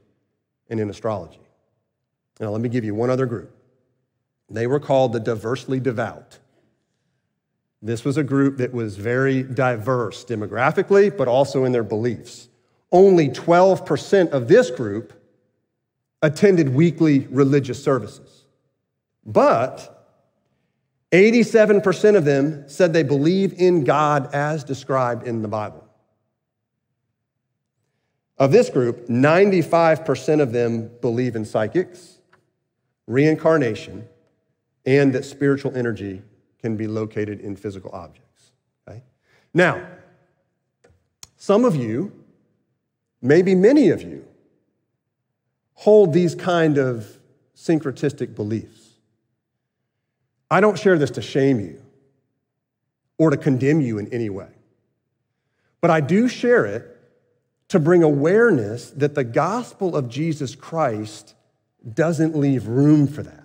and 0.68 0.80
in 0.80 0.90
astrology. 0.90 1.40
Now, 2.40 2.50
let 2.50 2.60
me 2.60 2.68
give 2.68 2.84
you 2.84 2.94
one 2.94 3.10
other 3.10 3.26
group. 3.26 3.54
They 4.50 4.66
were 4.66 4.80
called 4.80 5.12
the 5.12 5.20
diversely 5.20 5.80
devout. 5.80 6.38
This 7.82 8.04
was 8.04 8.16
a 8.16 8.22
group 8.22 8.58
that 8.58 8.72
was 8.72 8.96
very 8.96 9.42
diverse 9.42 10.24
demographically, 10.24 11.14
but 11.14 11.26
also 11.26 11.64
in 11.64 11.72
their 11.72 11.82
beliefs. 11.82 12.48
Only 12.92 13.28
12% 13.28 14.30
of 14.30 14.46
this 14.46 14.70
group 14.70 15.12
attended 16.22 16.68
weekly 16.68 17.26
religious 17.30 17.82
services. 17.82 18.44
But 19.26 19.98
87% 21.10 22.16
of 22.16 22.24
them 22.24 22.68
said 22.68 22.92
they 22.92 23.02
believe 23.02 23.54
in 23.54 23.82
God 23.82 24.32
as 24.32 24.62
described 24.62 25.26
in 25.26 25.42
the 25.42 25.48
Bible. 25.48 25.84
Of 28.38 28.52
this 28.52 28.70
group, 28.70 29.08
95% 29.08 30.40
of 30.40 30.52
them 30.52 30.90
believe 31.00 31.34
in 31.34 31.44
psychics, 31.44 32.18
reincarnation, 33.06 34.08
and 34.86 35.12
that 35.14 35.24
spiritual 35.24 35.74
energy 35.76 36.22
can 36.62 36.76
be 36.76 36.86
located 36.86 37.40
in 37.40 37.56
physical 37.56 37.90
objects. 37.92 38.52
Okay? 38.88 39.02
Now, 39.52 39.84
some 41.36 41.64
of 41.64 41.74
you, 41.74 42.12
maybe 43.20 43.54
many 43.54 43.90
of 43.90 44.00
you, 44.00 44.24
hold 45.74 46.12
these 46.12 46.36
kind 46.36 46.78
of 46.78 47.18
syncretistic 47.56 48.36
beliefs. 48.36 48.90
I 50.50 50.60
don't 50.60 50.78
share 50.78 50.96
this 50.96 51.10
to 51.12 51.22
shame 51.22 51.58
you 51.58 51.82
or 53.18 53.30
to 53.30 53.36
condemn 53.36 53.80
you 53.80 53.98
in 53.98 54.12
any 54.12 54.30
way, 54.30 54.50
but 55.80 55.90
I 55.90 56.00
do 56.00 56.28
share 56.28 56.64
it 56.64 56.88
to 57.68 57.80
bring 57.80 58.02
awareness 58.02 58.90
that 58.90 59.14
the 59.14 59.24
gospel 59.24 59.96
of 59.96 60.08
Jesus 60.08 60.54
Christ 60.54 61.34
doesn't 61.94 62.36
leave 62.36 62.68
room 62.68 63.06
for 63.06 63.22
that. 63.22 63.41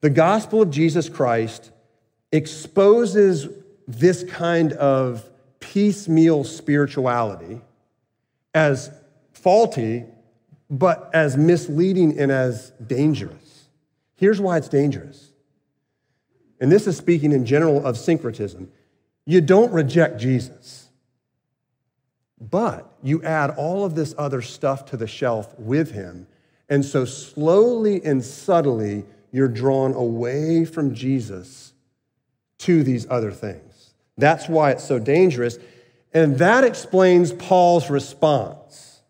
The 0.00 0.10
gospel 0.10 0.62
of 0.62 0.70
Jesus 0.70 1.08
Christ 1.08 1.70
exposes 2.32 3.48
this 3.88 4.24
kind 4.24 4.72
of 4.74 5.28
piecemeal 5.60 6.44
spirituality 6.44 7.60
as 8.54 8.90
faulty, 9.32 10.04
but 10.68 11.10
as 11.12 11.36
misleading 11.36 12.18
and 12.18 12.32
as 12.32 12.70
dangerous. 12.84 13.68
Here's 14.16 14.40
why 14.40 14.56
it's 14.56 14.68
dangerous. 14.68 15.30
And 16.60 16.72
this 16.72 16.86
is 16.86 16.96
speaking 16.96 17.32
in 17.32 17.44
general 17.44 17.84
of 17.84 17.98
syncretism. 17.98 18.70
You 19.26 19.40
don't 19.40 19.72
reject 19.72 20.18
Jesus, 20.18 20.88
but 22.40 22.90
you 23.02 23.22
add 23.22 23.50
all 23.50 23.84
of 23.84 23.94
this 23.94 24.14
other 24.16 24.40
stuff 24.40 24.86
to 24.86 24.96
the 24.96 25.06
shelf 25.06 25.54
with 25.58 25.92
him. 25.92 26.26
And 26.68 26.84
so, 26.84 27.04
slowly 27.04 28.02
and 28.04 28.24
subtly, 28.24 29.04
you're 29.36 29.48
drawn 29.48 29.92
away 29.92 30.64
from 30.64 30.94
Jesus 30.94 31.74
to 32.56 32.82
these 32.82 33.06
other 33.10 33.30
things. 33.30 33.92
That's 34.16 34.48
why 34.48 34.70
it's 34.70 34.84
so 34.84 34.98
dangerous. 34.98 35.58
And 36.14 36.38
that 36.38 36.64
explains 36.64 37.34
Paul's 37.34 37.90
response 37.90 39.02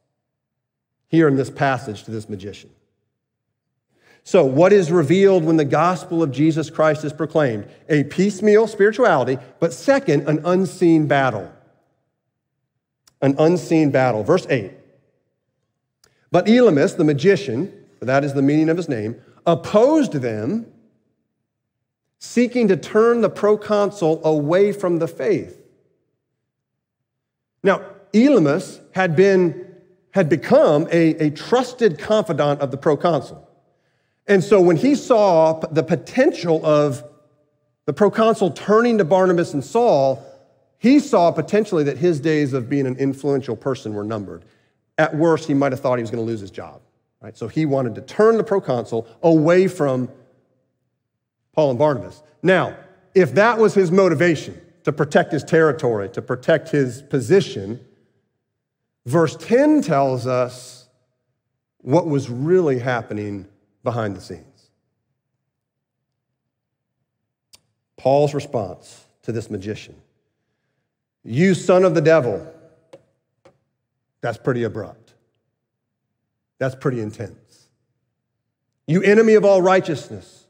here 1.06 1.28
in 1.28 1.36
this 1.36 1.48
passage 1.48 2.02
to 2.04 2.10
this 2.10 2.28
magician. 2.28 2.70
So, 4.24 4.44
what 4.44 4.72
is 4.72 4.90
revealed 4.90 5.44
when 5.44 5.58
the 5.58 5.64
gospel 5.64 6.24
of 6.24 6.32
Jesus 6.32 6.70
Christ 6.70 7.04
is 7.04 7.12
proclaimed? 7.12 7.68
A 7.88 8.02
piecemeal 8.02 8.66
spirituality, 8.66 9.38
but 9.60 9.72
second, 9.72 10.28
an 10.28 10.44
unseen 10.44 11.06
battle. 11.06 11.52
An 13.22 13.36
unseen 13.38 13.92
battle. 13.92 14.24
Verse 14.24 14.44
8. 14.50 14.72
But 16.32 16.46
Elymas, 16.46 16.96
the 16.96 17.04
magician, 17.04 17.72
for 18.00 18.06
that 18.06 18.24
is 18.24 18.34
the 18.34 18.42
meaning 18.42 18.68
of 18.68 18.76
his 18.76 18.88
name, 18.88 19.22
opposed 19.46 20.12
them, 20.12 20.66
seeking 22.18 22.68
to 22.68 22.76
turn 22.76 23.20
the 23.20 23.30
proconsul 23.30 24.20
away 24.24 24.72
from 24.72 24.98
the 24.98 25.08
faith. 25.08 25.62
Now, 27.62 27.82
Elymas 28.12 28.80
had 28.92 29.16
been 29.16 29.66
had 30.12 30.30
become 30.30 30.88
a, 30.90 31.26
a 31.26 31.30
trusted 31.30 31.98
confidant 31.98 32.62
of 32.62 32.70
the 32.70 32.76
proconsul. 32.78 33.46
And 34.26 34.42
so 34.42 34.62
when 34.62 34.76
he 34.76 34.94
saw 34.94 35.60
the 35.60 35.82
potential 35.82 36.64
of 36.64 37.04
the 37.84 37.92
proconsul 37.92 38.52
turning 38.52 38.96
to 38.96 39.04
Barnabas 39.04 39.52
and 39.52 39.62
Saul, 39.62 40.24
he 40.78 41.00
saw 41.00 41.30
potentially 41.30 41.84
that 41.84 41.98
his 41.98 42.18
days 42.18 42.54
of 42.54 42.68
being 42.68 42.86
an 42.86 42.96
influential 42.96 43.56
person 43.56 43.92
were 43.92 44.04
numbered. 44.04 44.46
At 44.96 45.14
worst, 45.14 45.46
he 45.46 45.52
might 45.52 45.72
have 45.72 45.80
thought 45.80 45.98
he 45.98 46.02
was 46.02 46.10
going 46.10 46.24
to 46.24 46.26
lose 46.26 46.40
his 46.40 46.50
job. 46.50 46.80
Right? 47.20 47.36
So 47.36 47.48
he 47.48 47.66
wanted 47.66 47.94
to 47.96 48.02
turn 48.02 48.36
the 48.36 48.44
proconsul 48.44 49.06
away 49.22 49.68
from 49.68 50.10
Paul 51.52 51.70
and 51.70 51.78
Barnabas. 51.78 52.22
Now, 52.42 52.76
if 53.14 53.34
that 53.34 53.58
was 53.58 53.74
his 53.74 53.90
motivation 53.90 54.60
to 54.84 54.92
protect 54.92 55.32
his 55.32 55.42
territory, 55.42 56.08
to 56.10 56.22
protect 56.22 56.68
his 56.68 57.02
position, 57.02 57.80
verse 59.06 59.36
10 59.36 59.82
tells 59.82 60.26
us 60.26 60.88
what 61.78 62.06
was 62.06 62.28
really 62.28 62.78
happening 62.78 63.46
behind 63.82 64.16
the 64.16 64.20
scenes. 64.20 64.70
Paul's 67.96 68.34
response 68.34 69.04
to 69.22 69.32
this 69.32 69.50
magician 69.50 69.94
You 71.24 71.54
son 71.54 71.84
of 71.84 71.94
the 71.94 72.00
devil. 72.00 72.52
That's 74.20 74.38
pretty 74.38 74.64
abrupt. 74.64 75.05
That's 76.58 76.74
pretty 76.74 77.00
intense. 77.00 77.66
You 78.86 79.02
enemy 79.02 79.34
of 79.34 79.44
all 79.44 79.60
righteousness, 79.60 80.46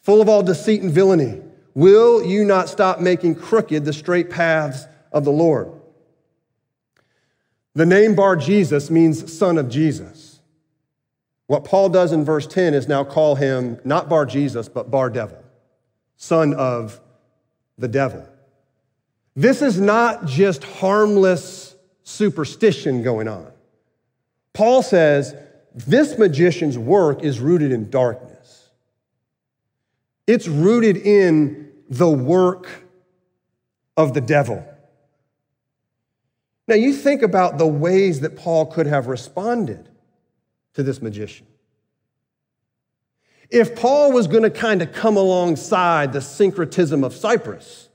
full 0.00 0.20
of 0.20 0.28
all 0.28 0.42
deceit 0.42 0.82
and 0.82 0.90
villainy, 0.90 1.42
will 1.74 2.24
you 2.24 2.44
not 2.44 2.68
stop 2.68 3.00
making 3.00 3.34
crooked 3.34 3.84
the 3.84 3.92
straight 3.92 4.30
paths 4.30 4.86
of 5.12 5.24
the 5.24 5.32
Lord? 5.32 5.72
The 7.74 7.86
name 7.86 8.14
Bar 8.14 8.36
Jesus 8.36 8.90
means 8.90 9.30
son 9.30 9.58
of 9.58 9.68
Jesus. 9.68 10.40
What 11.46 11.64
Paul 11.64 11.90
does 11.90 12.12
in 12.12 12.24
verse 12.24 12.46
10 12.46 12.74
is 12.74 12.88
now 12.88 13.04
call 13.04 13.36
him 13.36 13.78
not 13.84 14.08
Bar 14.08 14.26
Jesus, 14.26 14.68
but 14.68 14.90
Bar 14.90 15.10
Devil, 15.10 15.44
son 16.16 16.54
of 16.54 17.00
the 17.78 17.88
devil. 17.88 18.26
This 19.36 19.60
is 19.60 19.78
not 19.78 20.24
just 20.24 20.64
harmless 20.64 21.76
superstition 22.02 23.02
going 23.02 23.28
on. 23.28 23.52
Paul 24.56 24.82
says 24.82 25.34
this 25.74 26.16
magician's 26.16 26.78
work 26.78 27.22
is 27.22 27.40
rooted 27.40 27.72
in 27.72 27.90
darkness. 27.90 28.70
It's 30.26 30.48
rooted 30.48 30.96
in 30.96 31.72
the 31.90 32.08
work 32.08 32.66
of 33.98 34.14
the 34.14 34.22
devil. 34.22 34.66
Now, 36.66 36.74
you 36.74 36.94
think 36.94 37.20
about 37.20 37.58
the 37.58 37.66
ways 37.66 38.20
that 38.20 38.34
Paul 38.34 38.64
could 38.64 38.86
have 38.86 39.08
responded 39.08 39.90
to 40.72 40.82
this 40.82 41.02
magician. 41.02 41.46
If 43.50 43.76
Paul 43.76 44.10
was 44.10 44.26
going 44.26 44.44
to 44.44 44.50
kind 44.50 44.80
of 44.80 44.90
come 44.90 45.18
alongside 45.18 46.14
the 46.14 46.22
syncretism 46.22 47.04
of 47.04 47.12
Cyprus, 47.12 47.90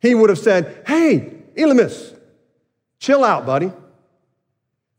he 0.00 0.14
would 0.14 0.30
have 0.30 0.38
said, 0.38 0.84
Hey, 0.86 1.42
Elymas, 1.56 2.16
chill 3.00 3.24
out, 3.24 3.44
buddy. 3.44 3.72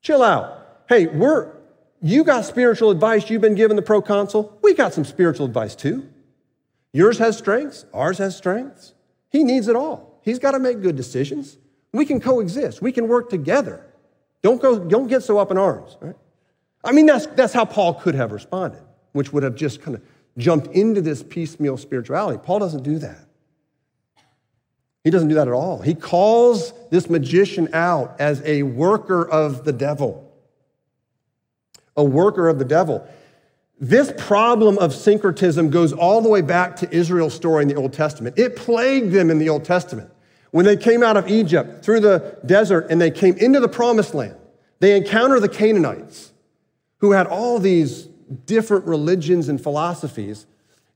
Chill 0.05 0.21
out. 0.21 0.83
Hey, 0.88 1.07
we're, 1.07 1.51
you 2.00 2.24
got 2.24 2.45
spiritual 2.45 2.91
advice 2.91 3.27
you've 3.27 3.41
been 3.41 3.55
given 3.55 3.75
the 3.75 3.81
proconsul. 3.81 4.55
We 4.62 4.75
got 4.75 4.93
some 4.93 5.03
spiritual 5.03 5.47
advice 5.47 5.75
too. 5.75 6.07
Yours 6.93 7.17
has 7.17 7.39
strengths, 7.39 7.88
ours 7.91 8.19
has 8.19 8.38
strengths. 8.38 8.93
He 9.31 9.43
needs 9.43 9.67
it 9.67 9.75
all. 9.75 10.19
He's 10.21 10.38
got 10.38 10.51
to 10.51 10.59
make 10.59 10.83
good 10.83 10.95
decisions. 10.95 11.57
We 11.91 12.05
can 12.05 12.19
coexist, 12.21 12.83
we 12.83 12.91
can 12.91 13.07
work 13.07 13.31
together. 13.31 13.83
Don't, 14.43 14.62
go, 14.62 14.77
don't 14.77 15.07
get 15.07 15.24
so 15.24 15.39
up 15.39 15.50
in 15.50 15.57
arms. 15.57 15.97
Right? 16.00 16.15
I 16.83 16.91
mean, 16.91 17.07
that's, 17.07 17.25
that's 17.25 17.53
how 17.53 17.65
Paul 17.65 17.95
could 17.95 18.13
have 18.13 18.31
responded, 18.31 18.83
which 19.13 19.33
would 19.33 19.41
have 19.41 19.55
just 19.55 19.81
kind 19.81 19.97
of 19.97 20.03
jumped 20.38 20.67
into 20.67 21.01
this 21.01 21.24
piecemeal 21.24 21.77
spirituality. 21.77 22.39
Paul 22.45 22.59
doesn't 22.59 22.83
do 22.83 23.00
that. 23.00 23.25
He 25.05 25.12
doesn't 25.12 25.29
do 25.29 25.35
that 25.35 25.47
at 25.47 25.53
all. 25.53 25.81
He 25.81 25.93
calls 25.93 26.74
this 26.89 27.09
magician 27.12 27.69
out 27.74 28.19
as 28.19 28.41
a 28.43 28.63
worker 28.63 29.25
of 29.25 29.63
the 29.63 29.71
devil. 29.71 30.33
A 31.95 32.03
worker 32.03 32.50
of 32.50 32.57
the 32.57 32.65
devil. 32.65 33.07
This 33.79 34.12
problem 34.17 34.79
of 34.79 34.95
syncretism 34.95 35.69
goes 35.69 35.93
all 35.93 36.21
the 36.21 36.29
way 36.29 36.41
back 36.41 36.75
to 36.77 36.91
Israel's 36.93 37.35
story 37.35 37.62
in 37.62 37.67
the 37.67 37.75
Old 37.75 37.93
Testament. 37.93 38.39
It 38.39 38.55
plagued 38.55 39.12
them 39.12 39.29
in 39.29 39.38
the 39.38 39.47
Old 39.47 39.63
Testament. 39.63 40.09
When 40.50 40.65
they 40.65 40.75
came 40.75 41.03
out 41.03 41.17
of 41.17 41.29
Egypt 41.29 41.85
through 41.85 42.00
the 42.00 42.39
desert 42.43 42.88
and 42.89 43.00
they 43.00 43.12
came 43.12 43.38
into 43.38 43.59
the 43.59 43.67
promised 43.67 44.15
land, 44.15 44.35
they 44.79 44.97
encounter 44.97 45.39
the 45.39 45.50
Canaanites 45.50 46.31
who 46.97 47.12
had 47.12 47.27
all 47.27 47.59
these 47.59 48.05
different 48.47 48.85
religions 48.85 49.50
and 49.50 49.62
philosophies. 49.62 50.47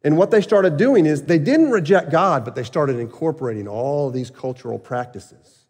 And 0.04 0.18
what 0.18 0.32
they 0.32 0.42
started 0.42 0.78
doing 0.78 1.06
is 1.06 1.24
they 1.24 1.40
didn't 1.40 1.72
reject 1.72 2.10
God, 2.10 2.46
but 2.46 2.56
they 2.56 2.64
started 2.64 3.00
incorporating 3.00 3.68
all 3.68 4.10
these 4.10 4.30
cultural 4.30 4.80
practices. 4.80 5.66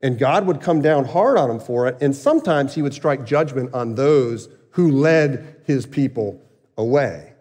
And 0.00 0.18
God 0.18 0.46
would 0.46 0.60
come 0.60 0.80
down 0.80 1.04
hard 1.04 1.36
on 1.36 1.48
them 1.48 1.60
for 1.60 1.86
it, 1.86 1.98
and 2.00 2.16
sometimes 2.16 2.74
he 2.74 2.82
would 2.82 2.94
strike 2.94 3.24
judgment 3.24 3.72
on 3.74 3.94
those 3.94 4.48
who 4.70 4.90
led 4.90 5.62
his 5.66 5.86
people 5.86 6.40
away. 6.76 7.34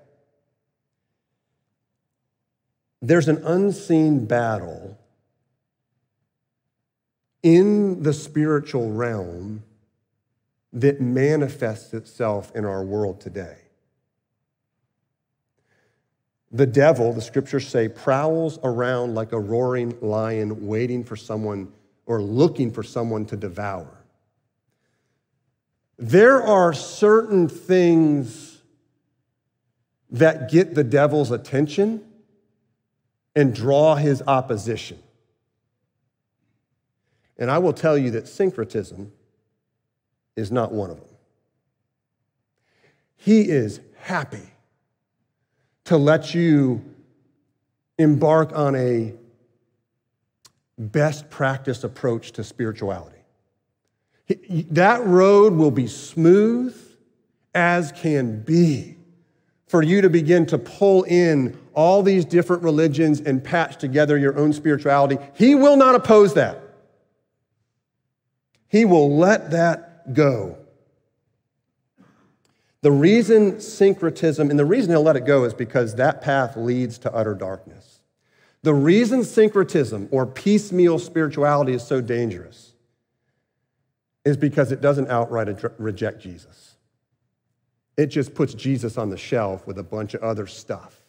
There's 3.01 3.29
an 3.29 3.43
unseen 3.45 4.25
battle 4.25 4.99
in 7.41 8.03
the 8.03 8.13
spiritual 8.13 8.91
realm 8.91 9.63
that 10.73 11.01
manifests 11.01 11.93
itself 11.93 12.51
in 12.53 12.65
our 12.65 12.83
world 12.83 13.19
today. 13.19 13.60
The 16.51 16.65
devil, 16.65 17.13
the 17.13 17.22
scriptures 17.22 17.67
say, 17.67 17.88
prowls 17.88 18.60
around 18.63 19.15
like 19.15 19.31
a 19.31 19.39
roaring 19.39 19.98
lion, 20.01 20.67
waiting 20.67 21.03
for 21.03 21.15
someone 21.15 21.72
or 22.05 22.22
looking 22.22 22.72
for 22.72 22.84
someone 22.84 23.25
to 23.27 23.38
devour. 23.38 24.03
There 25.98 26.41
are 26.41 26.74
certain 26.74 27.48
things 27.48 28.58
that 30.10 30.51
get 30.51 30.75
the 30.75 30.84
devil's 30.84 31.31
attention 31.31 32.03
and 33.34 33.55
draw 33.55 33.96
his 33.96 34.22
opposition. 34.27 35.00
And 37.38 37.50
I 37.50 37.60
will 37.60 37.74
tell 37.74 37.98
you 37.98 38.12
that 38.12 38.27
syncretism 38.27 39.12
is 40.36 40.51
not 40.51 40.74
one 40.74 40.89
of 40.89 40.98
them. 40.98 41.08
He 43.15 43.41
is 43.50 43.79
happy 43.96 44.50
to 45.85 45.97
let 45.97 46.33
you 46.33 46.83
embark 47.97 48.55
on 48.55 48.75
a 48.75 49.13
best 50.77 51.29
practice 51.29 51.83
approach 51.83 52.31
to 52.33 52.44
spirituality. 52.44 53.17
That 54.72 55.05
road 55.05 55.53
will 55.53 55.72
be 55.72 55.87
smooth 55.87 56.75
as 57.53 57.91
can 57.91 58.41
be 58.41 58.96
for 59.67 59.81
you 59.81 60.01
to 60.01 60.09
begin 60.09 60.46
to 60.48 60.57
pull 60.57 61.03
in 61.03 61.57
all 61.74 62.03
these 62.03 62.25
different 62.25 62.63
religions 62.63 63.22
and 63.22 63.44
patch 63.44 63.77
together 63.77 64.17
your 64.17 64.37
own 64.37 64.51
spirituality. 64.53 65.17
He 65.33 65.55
will 65.55 65.77
not 65.77 65.96
oppose 65.96 66.33
that. 66.33 66.61
He 68.67 68.85
will 68.85 69.17
let 69.17 69.51
that 69.51 70.13
go. 70.13 70.57
The 72.81 72.91
reason 72.91 73.59
syncretism, 73.59 74.50
and 74.50 74.57
the 74.57 74.65
reason 74.65 74.91
he'll 74.91 75.03
let 75.03 75.15
it 75.15 75.25
go 75.25 75.44
is 75.44 75.53
because 75.53 75.96
that 75.96 76.22
path 76.22 76.57
leads 76.57 76.98
to 77.00 77.13
utter 77.13 77.35
darkness. 77.35 78.00
The 78.63 78.74
reason 78.74 79.24
syncretism 79.24 80.09
or 80.11 80.25
piecemeal 80.25 81.00
spirituality 81.00 81.74
is 81.74 81.85
so 81.85 82.01
dangerous 82.01 82.74
is 84.24 84.37
because 84.37 84.72
it 84.72 84.81
doesn't 84.81 85.09
outright 85.09 85.48
reject 85.79 86.22
Jesus. 86.22 86.75
It 87.98 88.07
just 88.07 88.33
puts 88.33 88.53
Jesus 88.53 88.98
on 88.98 89.09
the 89.09 89.17
shelf 89.17 89.65
with 89.65 89.77
a 89.77 89.83
bunch 89.83 90.13
of 90.13 90.24
other 90.24 90.48
stuff 90.48 91.01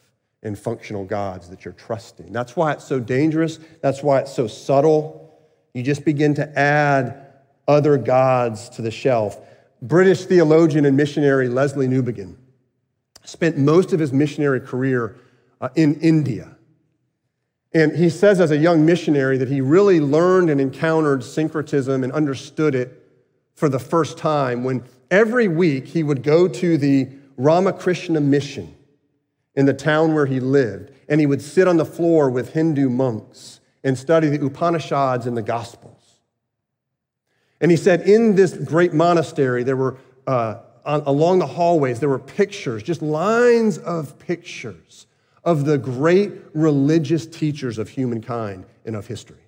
and 0.42 0.58
functional 0.58 1.04
gods 1.04 1.48
that 1.50 1.64
you're 1.64 1.74
trusting. 1.74 2.32
That's 2.32 2.56
why 2.56 2.72
it's 2.72 2.84
so 2.84 3.00
dangerous. 3.00 3.58
That's 3.80 4.02
why 4.02 4.20
it's 4.20 4.34
so 4.34 4.46
subtle. 4.46 5.38
You 5.74 5.82
just 5.82 6.04
begin 6.04 6.34
to 6.34 6.58
add 6.58 7.26
other 7.68 7.96
gods 7.96 8.68
to 8.70 8.82
the 8.82 8.90
shelf. 8.90 9.38
British 9.82 10.24
theologian 10.24 10.86
and 10.86 10.96
missionary 10.96 11.48
Lesslie 11.48 11.88
Newbigin 11.88 12.36
spent 13.24 13.58
most 13.58 13.92
of 13.92 13.98
his 13.98 14.12
missionary 14.12 14.60
career 14.60 15.16
uh, 15.60 15.68
in 15.74 16.00
India. 16.00 16.56
And 17.74 17.96
he 17.96 18.08
says, 18.08 18.40
as 18.40 18.50
a 18.50 18.56
young 18.56 18.86
missionary, 18.86 19.38
that 19.38 19.48
he 19.48 19.60
really 19.60 19.98
learned 19.98 20.50
and 20.50 20.60
encountered 20.60 21.24
syncretism 21.24 22.04
and 22.04 22.12
understood 22.12 22.74
it 22.74 23.02
for 23.54 23.68
the 23.68 23.78
first 23.78 24.18
time 24.18 24.62
when 24.62 24.84
every 25.10 25.48
week 25.48 25.86
he 25.88 26.02
would 26.02 26.22
go 26.22 26.46
to 26.46 26.76
the 26.76 27.08
Ramakrishna 27.36 28.20
mission 28.20 28.74
in 29.54 29.66
the 29.66 29.74
town 29.74 30.14
where 30.14 30.26
he 30.26 30.40
lived, 30.40 30.90
and 31.08 31.20
he 31.20 31.26
would 31.26 31.42
sit 31.42 31.66
on 31.66 31.76
the 31.76 31.84
floor 31.84 32.30
with 32.30 32.52
Hindu 32.52 32.88
monks 32.88 33.60
and 33.84 33.98
study 33.98 34.28
the 34.28 34.44
Upanishads 34.44 35.26
and 35.26 35.36
the 35.36 35.42
Gospels. 35.42 35.91
And 37.62 37.70
he 37.70 37.76
said, 37.76 38.02
in 38.02 38.34
this 38.34 38.54
great 38.54 38.92
monastery, 38.92 39.62
there 39.62 39.76
were, 39.76 39.96
uh, 40.26 40.56
on, 40.84 41.02
along 41.06 41.38
the 41.38 41.46
hallways, 41.46 42.00
there 42.00 42.08
were 42.08 42.18
pictures, 42.18 42.82
just 42.82 43.00
lines 43.00 43.78
of 43.78 44.18
pictures 44.18 45.06
of 45.44 45.64
the 45.64 45.78
great 45.78 46.32
religious 46.54 47.24
teachers 47.24 47.78
of 47.78 47.88
humankind 47.88 48.66
and 48.84 48.96
of 48.96 49.06
history. 49.06 49.38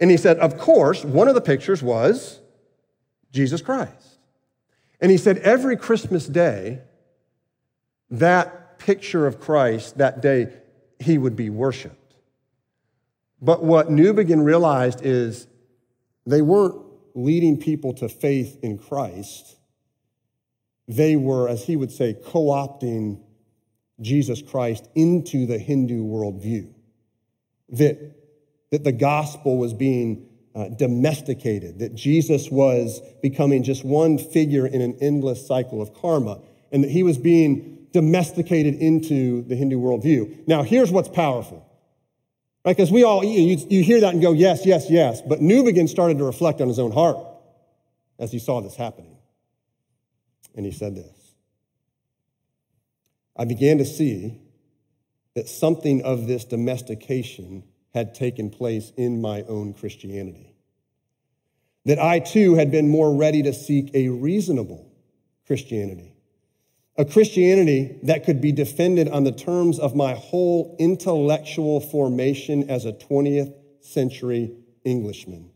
And 0.00 0.10
he 0.10 0.16
said, 0.16 0.38
of 0.38 0.58
course, 0.58 1.04
one 1.04 1.28
of 1.28 1.34
the 1.34 1.40
pictures 1.40 1.82
was 1.82 2.40
Jesus 3.32 3.62
Christ. 3.62 4.18
And 5.00 5.10
he 5.10 5.16
said, 5.16 5.38
every 5.38 5.76
Christmas 5.76 6.26
day, 6.26 6.80
that 8.10 8.78
picture 8.78 9.26
of 9.26 9.40
Christ, 9.40 9.98
that 9.98 10.20
day, 10.20 10.52
he 10.98 11.16
would 11.16 11.36
be 11.36 11.50
worshiped. 11.50 12.14
But 13.40 13.62
what 13.62 13.88
Newbigin 13.88 14.42
realized 14.44 15.04
is 15.04 15.46
they 16.26 16.42
weren't 16.42 16.85
leading 17.16 17.58
people 17.58 17.94
to 17.94 18.08
faith 18.08 18.58
in 18.62 18.78
Christ, 18.78 19.56
they 20.86 21.16
were, 21.16 21.48
as 21.48 21.64
he 21.64 21.74
would 21.74 21.90
say, 21.90 22.14
co 22.14 22.44
opting 22.46 23.20
Jesus 24.00 24.42
Christ 24.42 24.88
into 24.94 25.46
the 25.46 25.58
Hindu 25.58 26.04
worldview. 26.04 26.72
That, 27.70 28.14
that 28.70 28.84
the 28.84 28.92
gospel 28.92 29.58
was 29.58 29.72
being 29.72 30.28
uh, 30.54 30.68
domesticated, 30.68 31.80
that 31.80 31.94
Jesus 31.94 32.50
was 32.50 33.00
becoming 33.22 33.62
just 33.62 33.84
one 33.84 34.18
figure 34.18 34.66
in 34.66 34.80
an 34.80 34.96
endless 35.00 35.46
cycle 35.46 35.82
of 35.82 35.94
karma, 35.94 36.40
and 36.70 36.84
that 36.84 36.90
he 36.90 37.02
was 37.02 37.18
being 37.18 37.86
domesticated 37.92 38.74
into 38.74 39.42
the 39.42 39.56
Hindu 39.56 39.78
worldview. 39.78 40.46
Now, 40.46 40.62
here's 40.62 40.90
what's 40.92 41.08
powerful 41.08 41.65
Right? 42.66 42.76
Because 42.76 42.90
we 42.90 43.04
all, 43.04 43.22
you, 43.22 43.64
you 43.70 43.84
hear 43.84 44.00
that 44.00 44.12
and 44.12 44.20
go, 44.20 44.32
yes, 44.32 44.66
yes, 44.66 44.90
yes. 44.90 45.22
But 45.22 45.38
Newbigin 45.38 45.88
started 45.88 46.18
to 46.18 46.24
reflect 46.24 46.60
on 46.60 46.66
his 46.66 46.80
own 46.80 46.90
heart 46.90 47.16
as 48.18 48.32
he 48.32 48.40
saw 48.40 48.60
this 48.60 48.74
happening. 48.74 49.16
And 50.56 50.66
he 50.66 50.72
said 50.72 50.96
this 50.96 51.34
I 53.36 53.44
began 53.44 53.78
to 53.78 53.84
see 53.84 54.40
that 55.34 55.48
something 55.48 56.02
of 56.02 56.26
this 56.26 56.44
domestication 56.44 57.62
had 57.94 58.14
taken 58.14 58.50
place 58.50 58.90
in 58.96 59.20
my 59.20 59.42
own 59.42 59.72
Christianity. 59.72 60.56
That 61.84 62.00
I 62.00 62.18
too 62.18 62.56
had 62.56 62.72
been 62.72 62.88
more 62.88 63.14
ready 63.14 63.44
to 63.44 63.52
seek 63.52 63.94
a 63.94 64.08
reasonable 64.08 64.90
Christianity 65.46 66.15
a 66.98 67.04
Christianity 67.04 67.98
that 68.04 68.24
could 68.24 68.40
be 68.40 68.52
defended 68.52 69.08
on 69.08 69.24
the 69.24 69.32
terms 69.32 69.78
of 69.78 69.94
my 69.94 70.14
whole 70.14 70.74
intellectual 70.78 71.80
formation 71.80 72.70
as 72.70 72.84
a 72.84 72.92
20th 72.92 73.52
century 73.80 74.52
Englishman, 74.84 75.50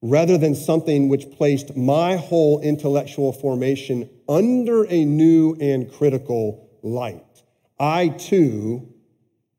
rather 0.00 0.38
than 0.38 0.54
something 0.54 1.08
which 1.08 1.30
placed 1.32 1.76
my 1.76 2.16
whole 2.16 2.60
intellectual 2.60 3.32
formation 3.32 4.08
under 4.28 4.84
a 4.84 5.04
new 5.04 5.56
and 5.60 5.92
critical 5.92 6.70
light. 6.82 7.42
I 7.78 8.08
too 8.08 8.88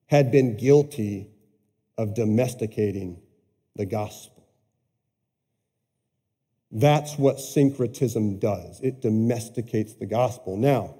had 0.08 0.32
been 0.32 0.58
guilty 0.58 1.30
of 1.98 2.14
domesticating 2.16 3.22
the 3.76 3.86
gospel. 3.86 4.35
That's 6.72 7.18
what 7.18 7.40
syncretism 7.40 8.40
does. 8.40 8.80
It 8.82 9.02
domesticates 9.02 9.94
the 9.94 10.06
gospel. 10.06 10.58
Now, 10.58 10.96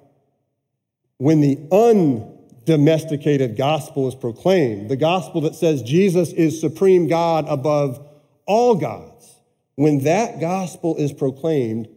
when 1.18 1.40
the 1.40 1.58
undomesticated 1.72 3.56
gospel 3.56 4.08
is 4.08 4.14
proclaimed, 4.14 4.88
the 4.90 4.96
gospel 4.96 5.40
that 5.42 5.54
says 5.54 5.82
Jesus 5.82 6.32
is 6.32 6.60
supreme 6.60 7.08
God 7.08 7.46
above 7.48 8.06
all 8.46 8.74
gods, 8.74 9.36
when 9.74 10.04
that 10.04 10.40
gospel 10.40 10.96
is 10.96 11.12
proclaimed, 11.12 11.88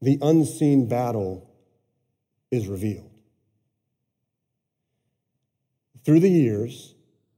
the 0.00 0.18
unseen 0.20 0.88
battle 0.88 1.48
is 2.50 2.66
revealed. 2.66 3.10
Through 6.04 6.20
the 6.20 6.30
years, 6.30 6.94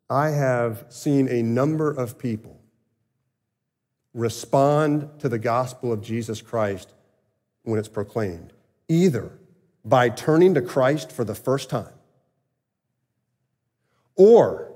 I 0.09 0.31
have 0.31 0.87
seen 0.88 1.29
a 1.29 1.43
number 1.43 1.90
of 1.90 2.19
people 2.19 2.54
respond 4.14 5.11
to 5.18 5.29
the 5.29 5.38
gospel 5.38 5.92
of 5.92 6.00
Jesus 6.00 6.40
Christ 6.40 6.92
when 7.64 7.79
it's 7.79 7.88
proclaimed, 7.88 8.53
either 8.88 9.33
by 9.85 10.09
turning 10.09 10.55
to 10.55 10.62
Christ 10.62 11.12
for 11.12 11.24
the 11.24 11.35
first 11.35 11.68
time 11.68 11.92
or 14.16 14.72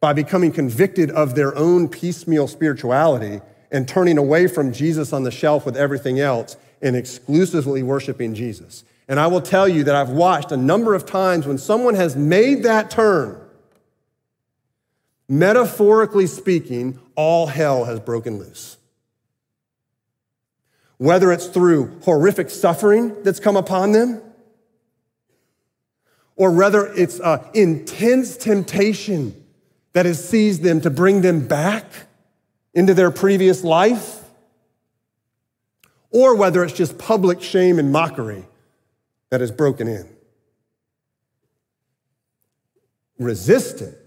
by 0.00 0.12
becoming 0.12 0.52
convicted 0.52 1.10
of 1.10 1.34
their 1.34 1.56
own 1.56 1.88
piecemeal 1.88 2.46
spirituality 2.46 3.40
and 3.70 3.88
turning 3.88 4.16
away 4.18 4.46
from 4.46 4.72
Jesus 4.72 5.12
on 5.12 5.24
the 5.24 5.30
shelf 5.30 5.66
with 5.66 5.76
everything 5.76 6.20
else 6.20 6.56
and 6.80 6.94
exclusively 6.94 7.82
worshiping 7.82 8.34
Jesus. 8.34 8.84
And 9.08 9.18
I 9.18 9.26
will 9.26 9.40
tell 9.40 9.66
you 9.66 9.84
that 9.84 9.94
I've 9.94 10.10
watched 10.10 10.52
a 10.52 10.56
number 10.56 10.94
of 10.94 11.06
times 11.06 11.46
when 11.46 11.58
someone 11.58 11.94
has 11.94 12.14
made 12.14 12.62
that 12.62 12.90
turn, 12.90 13.40
metaphorically 15.28 16.26
speaking, 16.26 16.98
all 17.14 17.46
hell 17.46 17.84
has 17.84 18.00
broken 18.00 18.38
loose. 18.38 18.76
Whether 20.96 21.30
it's 21.30 21.46
through 21.46 22.00
horrific 22.02 22.50
suffering 22.50 23.22
that's 23.22 23.38
come 23.38 23.56
upon 23.56 23.92
them, 23.92 24.22
or 26.34 26.52
whether 26.52 26.86
it's 26.86 27.20
uh, 27.20 27.46
intense 27.52 28.36
temptation 28.36 29.44
that 29.92 30.06
has 30.06 30.26
seized 30.26 30.62
them 30.62 30.80
to 30.80 30.90
bring 30.90 31.20
them 31.20 31.46
back 31.46 31.84
into 32.74 32.94
their 32.94 33.10
previous 33.10 33.64
life, 33.64 34.22
or 36.10 36.36
whether 36.36 36.64
it's 36.64 36.72
just 36.72 36.96
public 36.96 37.42
shame 37.42 37.78
and 37.78 37.92
mockery 37.92 38.44
that 39.30 39.40
has 39.40 39.50
broken 39.50 39.88
in. 39.88 40.08
Resistance 43.18 43.97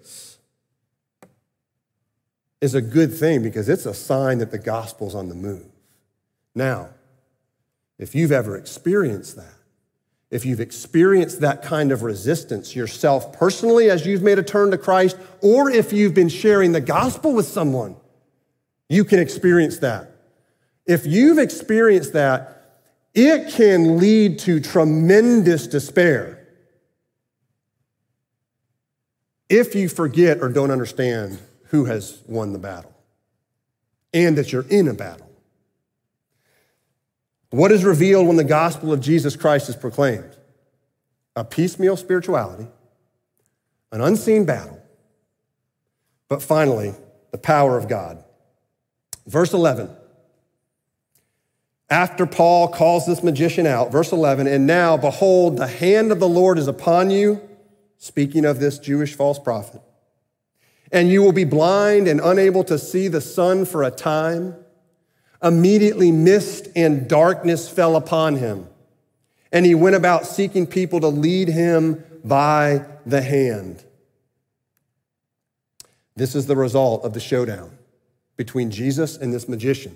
is 2.61 2.75
a 2.75 2.81
good 2.81 3.13
thing 3.13 3.41
because 3.41 3.67
it's 3.67 3.87
a 3.87 3.93
sign 3.93 4.37
that 4.37 4.51
the 4.51 4.59
gospel's 4.59 5.15
on 5.15 5.27
the 5.27 5.35
move. 5.35 5.65
Now, 6.53 6.89
if 7.97 8.13
you've 8.15 8.31
ever 8.31 8.55
experienced 8.55 9.35
that, 9.35 9.53
if 10.29 10.45
you've 10.45 10.61
experienced 10.61 11.41
that 11.41 11.61
kind 11.61 11.91
of 11.91 12.03
resistance 12.03 12.75
yourself 12.75 13.33
personally 13.33 13.89
as 13.89 14.05
you've 14.05 14.21
made 14.21 14.39
a 14.39 14.43
turn 14.43 14.71
to 14.71 14.77
Christ, 14.77 15.17
or 15.41 15.69
if 15.69 15.91
you've 15.91 16.13
been 16.13 16.29
sharing 16.29 16.71
the 16.71 16.79
gospel 16.79 17.33
with 17.33 17.47
someone, 17.47 17.95
you 18.87 19.03
can 19.03 19.19
experience 19.19 19.79
that. 19.79 20.11
If 20.85 21.05
you've 21.05 21.37
experienced 21.37 22.13
that, 22.13 22.57
it 23.13 23.51
can 23.51 23.97
lead 23.97 24.39
to 24.39 24.61
tremendous 24.61 25.67
despair 25.67 26.47
if 29.49 29.75
you 29.75 29.89
forget 29.89 30.41
or 30.41 30.47
don't 30.47 30.71
understand 30.71 31.37
who 31.71 31.85
has 31.85 32.21
won 32.27 32.51
the 32.51 32.59
battle 32.59 32.93
and 34.13 34.37
that 34.37 34.51
you're 34.51 34.67
in 34.69 34.89
a 34.89 34.93
battle. 34.93 35.29
What 37.49 37.71
is 37.71 37.85
revealed 37.85 38.27
when 38.27 38.35
the 38.35 38.43
gospel 38.43 38.91
of 38.91 38.99
Jesus 38.99 39.37
Christ 39.37 39.69
is 39.69 39.75
proclaimed? 39.77 40.35
A 41.35 41.45
piecemeal 41.45 41.95
spirituality, 41.95 42.67
an 43.93 44.01
unseen 44.01 44.45
battle, 44.45 44.81
but 46.27 46.41
finally, 46.41 46.93
the 47.31 47.37
power 47.37 47.77
of 47.77 47.87
God. 47.87 48.21
Verse 49.25 49.53
11. 49.53 49.89
After 51.89 52.25
Paul 52.25 52.67
calls 52.67 53.05
this 53.05 53.23
magician 53.23 53.65
out, 53.65 53.91
verse 53.91 54.11
11, 54.11 54.47
and 54.47 54.67
now, 54.67 54.97
behold, 54.97 55.57
the 55.57 55.67
hand 55.67 56.11
of 56.11 56.19
the 56.19 56.27
Lord 56.27 56.57
is 56.57 56.67
upon 56.67 57.11
you, 57.11 57.41
speaking 57.97 58.43
of 58.43 58.59
this 58.59 58.77
Jewish 58.77 59.13
false 59.13 59.39
prophet, 59.39 59.81
and 60.91 61.09
you 61.09 61.21
will 61.21 61.31
be 61.31 61.45
blind 61.45 62.07
and 62.07 62.19
unable 62.19 62.63
to 62.65 62.77
see 62.77 63.07
the 63.07 63.21
sun 63.21 63.65
for 63.65 63.83
a 63.83 63.91
time. 63.91 64.55
Immediately, 65.41 66.11
mist 66.11 66.67
and 66.75 67.07
darkness 67.07 67.69
fell 67.69 67.95
upon 67.95 68.35
him, 68.35 68.67
and 69.51 69.65
he 69.65 69.73
went 69.73 69.95
about 69.95 70.27
seeking 70.27 70.67
people 70.67 70.99
to 70.99 71.07
lead 71.07 71.47
him 71.47 72.03
by 72.23 72.85
the 73.05 73.21
hand. 73.21 73.83
This 76.15 76.35
is 76.35 76.45
the 76.45 76.55
result 76.55 77.03
of 77.03 77.13
the 77.13 77.19
showdown 77.19 77.77
between 78.35 78.69
Jesus 78.69 79.17
and 79.17 79.33
this 79.33 79.47
magician. 79.47 79.95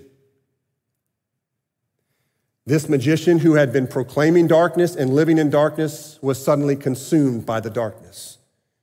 This 2.64 2.88
magician 2.88 3.38
who 3.38 3.54
had 3.54 3.72
been 3.72 3.86
proclaiming 3.86 4.48
darkness 4.48 4.96
and 4.96 5.14
living 5.14 5.38
in 5.38 5.50
darkness 5.50 6.18
was 6.20 6.42
suddenly 6.42 6.74
consumed 6.74 7.46
by 7.46 7.60
the 7.60 7.70
darkness 7.70 8.38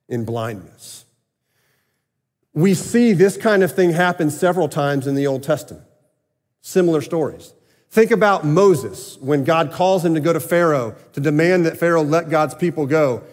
in 0.08 0.24
blindness. 0.24 1.03
We 2.54 2.74
see 2.74 3.14
this 3.14 3.36
kind 3.36 3.64
of 3.64 3.74
thing 3.74 3.92
happen 3.92 4.30
several 4.30 4.70
times 4.70 5.08
in 5.08 5.16
the 5.16 5.28
Old 5.28 5.44
Testament. 5.44 5.86
Similar 6.62 7.02
stories. 7.02 7.54
Think 7.90 8.12
about 8.12 8.46
Moses 8.46 9.18
when 9.20 9.44
God 9.44 9.72
calls 9.72 10.04
him 10.04 10.14
to 10.16 10.20
go 10.20 10.34
to 10.34 10.40
Pharaoh 10.40 10.96
to 11.14 11.20
demand 11.20 11.66
that 11.66 11.78
Pharaoh 11.78 12.04
let 12.04 12.30
God's 12.30 12.56
people 12.56 12.86
go. 12.86 13.24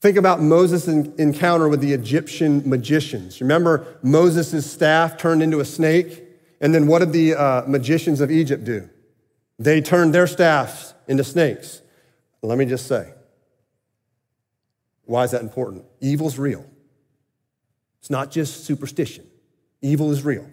Think 0.00 0.16
about 0.16 0.40
Moses' 0.40 0.86
encounter 0.86 1.68
with 1.68 1.80
the 1.80 1.92
Egyptian 1.92 2.68
magicians. 2.68 3.40
Remember, 3.40 3.98
Moses' 4.02 4.70
staff 4.70 5.16
turned 5.16 5.42
into 5.42 5.58
a 5.58 5.64
snake? 5.64 6.22
And 6.60 6.74
then 6.74 6.86
what 6.86 7.00
did 7.00 7.12
the 7.12 7.34
uh, 7.34 7.62
magicians 7.66 8.20
of 8.20 8.30
Egypt 8.30 8.64
do? 8.64 8.88
They 9.58 9.80
turned 9.80 10.14
their 10.14 10.26
staffs 10.26 10.94
into 11.08 11.24
snakes. 11.24 11.80
Let 12.42 12.58
me 12.58 12.66
just 12.66 12.86
say, 12.86 13.12
why 15.06 15.24
is 15.24 15.32
that 15.32 15.42
important? 15.42 15.84
Evil's 16.00 16.38
real. 16.38 16.64
It's 18.06 18.10
not 18.12 18.30
just 18.30 18.64
superstition. 18.64 19.26
Evil 19.82 20.12
is 20.12 20.24
real. 20.24 20.48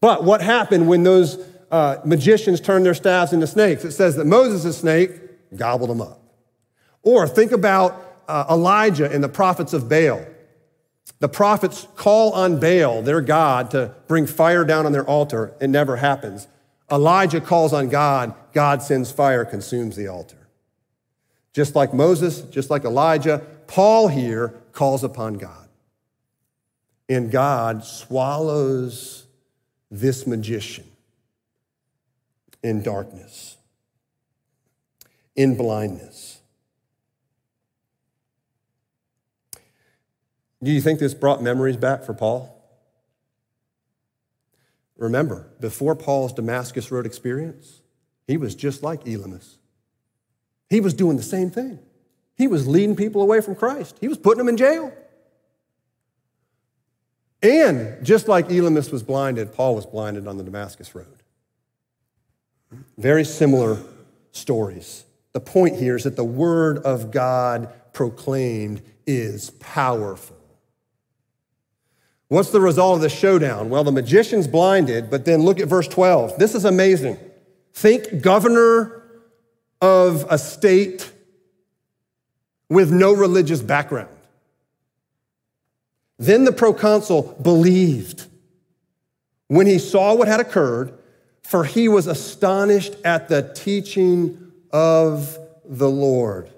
But 0.00 0.24
what 0.24 0.40
happened 0.40 0.88
when 0.88 1.04
those 1.04 1.38
uh, 1.70 1.98
magicians 2.04 2.60
turned 2.60 2.84
their 2.84 2.92
staffs 2.92 3.32
into 3.32 3.46
snakes? 3.46 3.84
It 3.84 3.92
says 3.92 4.16
that 4.16 4.24
Moses' 4.24 4.78
snake 4.78 5.12
gobbled 5.56 5.90
them 5.90 6.00
up. 6.00 6.20
Or 7.04 7.28
think 7.28 7.52
about 7.52 8.24
uh, 8.26 8.46
Elijah 8.50 9.08
and 9.08 9.22
the 9.22 9.28
prophets 9.28 9.72
of 9.72 9.88
Baal. 9.88 10.26
The 11.20 11.28
prophets 11.28 11.86
call 11.94 12.32
on 12.32 12.58
Baal, 12.58 13.02
their 13.02 13.20
God, 13.20 13.70
to 13.70 13.94
bring 14.08 14.26
fire 14.26 14.64
down 14.64 14.84
on 14.84 14.90
their 14.90 15.06
altar. 15.06 15.54
It 15.60 15.70
never 15.70 15.94
happens. 15.94 16.48
Elijah 16.90 17.40
calls 17.40 17.72
on 17.72 17.90
God, 17.90 18.34
God 18.52 18.82
sends 18.82 19.12
fire, 19.12 19.44
consumes 19.44 19.94
the 19.94 20.08
altar. 20.08 20.48
Just 21.52 21.76
like 21.76 21.94
Moses, 21.94 22.40
just 22.40 22.70
like 22.70 22.84
Elijah, 22.84 23.46
Paul 23.68 24.08
here 24.08 24.48
calls 24.72 25.04
upon 25.04 25.34
God. 25.34 25.67
And 27.08 27.30
God 27.30 27.84
swallows 27.84 29.26
this 29.90 30.26
magician 30.26 30.84
in 32.62 32.82
darkness, 32.82 33.56
in 35.34 35.56
blindness. 35.56 36.40
Do 40.62 40.72
you 40.72 40.80
think 40.80 40.98
this 40.98 41.14
brought 41.14 41.42
memories 41.42 41.76
back 41.76 42.04
for 42.04 42.12
Paul? 42.12 42.54
Remember, 44.96 45.46
before 45.60 45.94
Paul's 45.94 46.32
Damascus 46.32 46.90
Road 46.90 47.06
experience, 47.06 47.80
he 48.26 48.36
was 48.36 48.56
just 48.56 48.82
like 48.82 49.04
Elymas. 49.04 49.54
He 50.68 50.80
was 50.80 50.92
doing 50.92 51.16
the 51.16 51.22
same 51.22 51.50
thing. 51.50 51.78
He 52.36 52.48
was 52.48 52.66
leading 52.66 52.96
people 52.96 53.22
away 53.22 53.40
from 53.40 53.54
Christ, 53.54 53.96
he 54.00 54.08
was 54.08 54.18
putting 54.18 54.38
them 54.38 54.48
in 54.48 54.56
jail. 54.56 54.92
And 57.42 58.04
just 58.04 58.26
like 58.28 58.48
Elymas 58.48 58.90
was 58.90 59.02
blinded, 59.02 59.52
Paul 59.52 59.74
was 59.74 59.86
blinded 59.86 60.26
on 60.26 60.36
the 60.38 60.44
Damascus 60.44 60.94
Road. 60.94 61.06
Very 62.96 63.24
similar 63.24 63.78
stories. 64.32 65.04
The 65.32 65.40
point 65.40 65.76
here 65.76 65.96
is 65.96 66.04
that 66.04 66.16
the 66.16 66.24
word 66.24 66.78
of 66.78 67.10
God 67.10 67.72
proclaimed 67.92 68.82
is 69.06 69.50
powerful. 69.50 70.36
What's 72.28 72.50
the 72.50 72.60
result 72.60 72.96
of 72.96 73.02
the 73.02 73.08
showdown? 73.08 73.70
Well, 73.70 73.84
the 73.84 73.92
magician's 73.92 74.46
blinded, 74.46 75.10
but 75.10 75.24
then 75.24 75.42
look 75.42 75.60
at 75.60 75.68
verse 75.68 75.88
12. 75.88 76.38
This 76.38 76.54
is 76.54 76.64
amazing. 76.64 77.18
Think 77.72 78.20
governor 78.20 79.02
of 79.80 80.26
a 80.28 80.36
state 80.36 81.10
with 82.68 82.90
no 82.90 83.14
religious 83.14 83.62
background. 83.62 84.10
Then 86.18 86.44
the 86.44 86.52
proconsul 86.52 87.36
believed 87.40 88.26
when 89.46 89.66
he 89.66 89.78
saw 89.78 90.14
what 90.14 90.28
had 90.28 90.40
occurred, 90.40 90.92
for 91.42 91.64
he 91.64 91.88
was 91.88 92.06
astonished 92.06 92.94
at 93.04 93.28
the 93.28 93.52
teaching 93.54 94.52
of 94.70 95.38
the 95.64 95.88
Lord. 95.88 96.50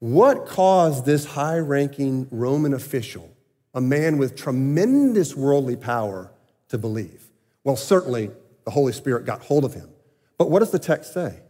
What 0.00 0.46
caused 0.46 1.06
this 1.06 1.24
high 1.24 1.58
ranking 1.58 2.28
Roman 2.30 2.74
official, 2.74 3.30
a 3.72 3.80
man 3.80 4.18
with 4.18 4.36
tremendous 4.36 5.34
worldly 5.34 5.76
power, 5.76 6.30
to 6.68 6.76
believe? 6.76 7.30
Well, 7.62 7.76
certainly 7.76 8.30
the 8.64 8.70
Holy 8.70 8.92
Spirit 8.92 9.24
got 9.24 9.42
hold 9.42 9.64
of 9.64 9.72
him. 9.72 9.88
But 10.36 10.50
what 10.50 10.58
does 10.58 10.70
the 10.70 10.78
text 10.78 11.14
say? 11.14 11.40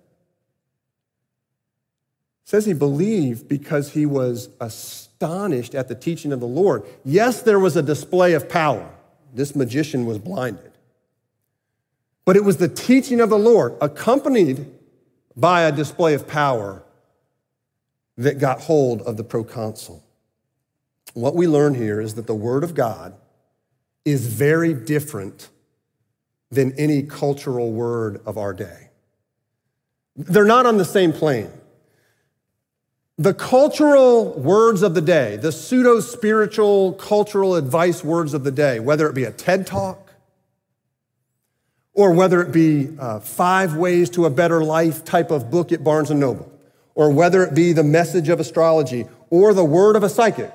Says 2.45 2.67
he 2.67 2.75
believed 2.75 3.49
because 3.49 3.93
he 3.93 4.07
was 4.07 4.51
astonished 4.61 5.75
at 5.75 5.89
the 5.89 5.95
teaching 5.95 6.33
of 6.33 6.41
the 6.41 6.47
Lord. 6.47 6.85
Yes, 7.05 7.43
there 7.43 7.59
was 7.59 7.77
a 7.77 7.83
display 7.83 8.35
of 8.35 8.49
power. 8.49 8.89
This 9.33 9.57
magician 9.57 10.07
was 10.07 10.19
blinded. 10.19 10.73
But 12.25 12.37
it 12.37 12.45
was 12.45 12.59
the 12.59 12.69
teaching 12.69 13.21
of 13.21 13.31
the 13.31 13.39
Lord, 13.39 13.77
accompanied 13.81 14.71
by 15.37 15.63
a 15.63 15.73
display 15.73 16.15
of 16.15 16.29
power, 16.29 16.83
that 18.17 18.39
got 18.39 18.61
hold 18.61 19.03
of 19.03 19.17
the 19.17 19.25
proconsul. 19.25 20.05
What 21.15 21.35
we 21.35 21.49
learn 21.49 21.75
here 21.75 22.01
is 22.01 22.15
that 22.15 22.27
the 22.27 22.35
Word 22.35 22.63
of 22.63 22.75
God 22.75 23.15
is 24.05 24.27
very 24.27 24.73
different 24.73 25.49
than 26.51 26.73
any 26.79 27.03
cultural 27.03 27.73
word 27.73 28.21
of 28.27 28.39
our 28.39 28.53
day. 28.53 28.91
They're 30.17 30.45
not 30.45 30.67
on 30.67 30.77
the 30.77 30.85
same 30.85 31.13
plane. 31.13 31.51
The 33.17 33.35
cultural 33.35 34.33
words 34.33 34.83
of 34.83 34.95
the 34.95 35.01
day, 35.01 35.37
the 35.37 35.53
pseudo 35.53 36.01
spiritual 36.01 36.95
cultural 36.95 37.55
advice 37.55 38.03
words 38.03 38.35
of 38.35 38.43
the 38.43 38.51
day, 38.51 38.81
whether 38.81 39.09
it 39.09 39.15
be 39.15 39.25
a 39.25 39.31
TED 39.31 39.67
talk 39.67 40.05
or 41.93 42.13
whether 42.13 42.43
it 42.43 42.51
be 42.51 42.89
uh, 42.99 43.21
Five 43.21 43.77
Ways 43.77 44.11
to 44.11 44.27
a 44.27 44.31
Better 44.31 44.65
Life 44.65 45.05
type 45.05 45.31
of 45.31 45.51
book 45.51 45.71
at 45.71 45.85
Barnes 45.85 46.11
and 46.11 46.19
Noble, 46.19 46.51
or 46.97 47.11
whether 47.13 47.45
it 47.45 47.55
be 47.55 47.73
the 47.73 47.85
message 47.85 48.29
of 48.29 48.41
astrology 48.41 49.07
or 49.31 49.55
the 49.55 49.65
word 49.65 49.95
of 49.95 50.03
a 50.03 50.09
psychic. 50.09 50.53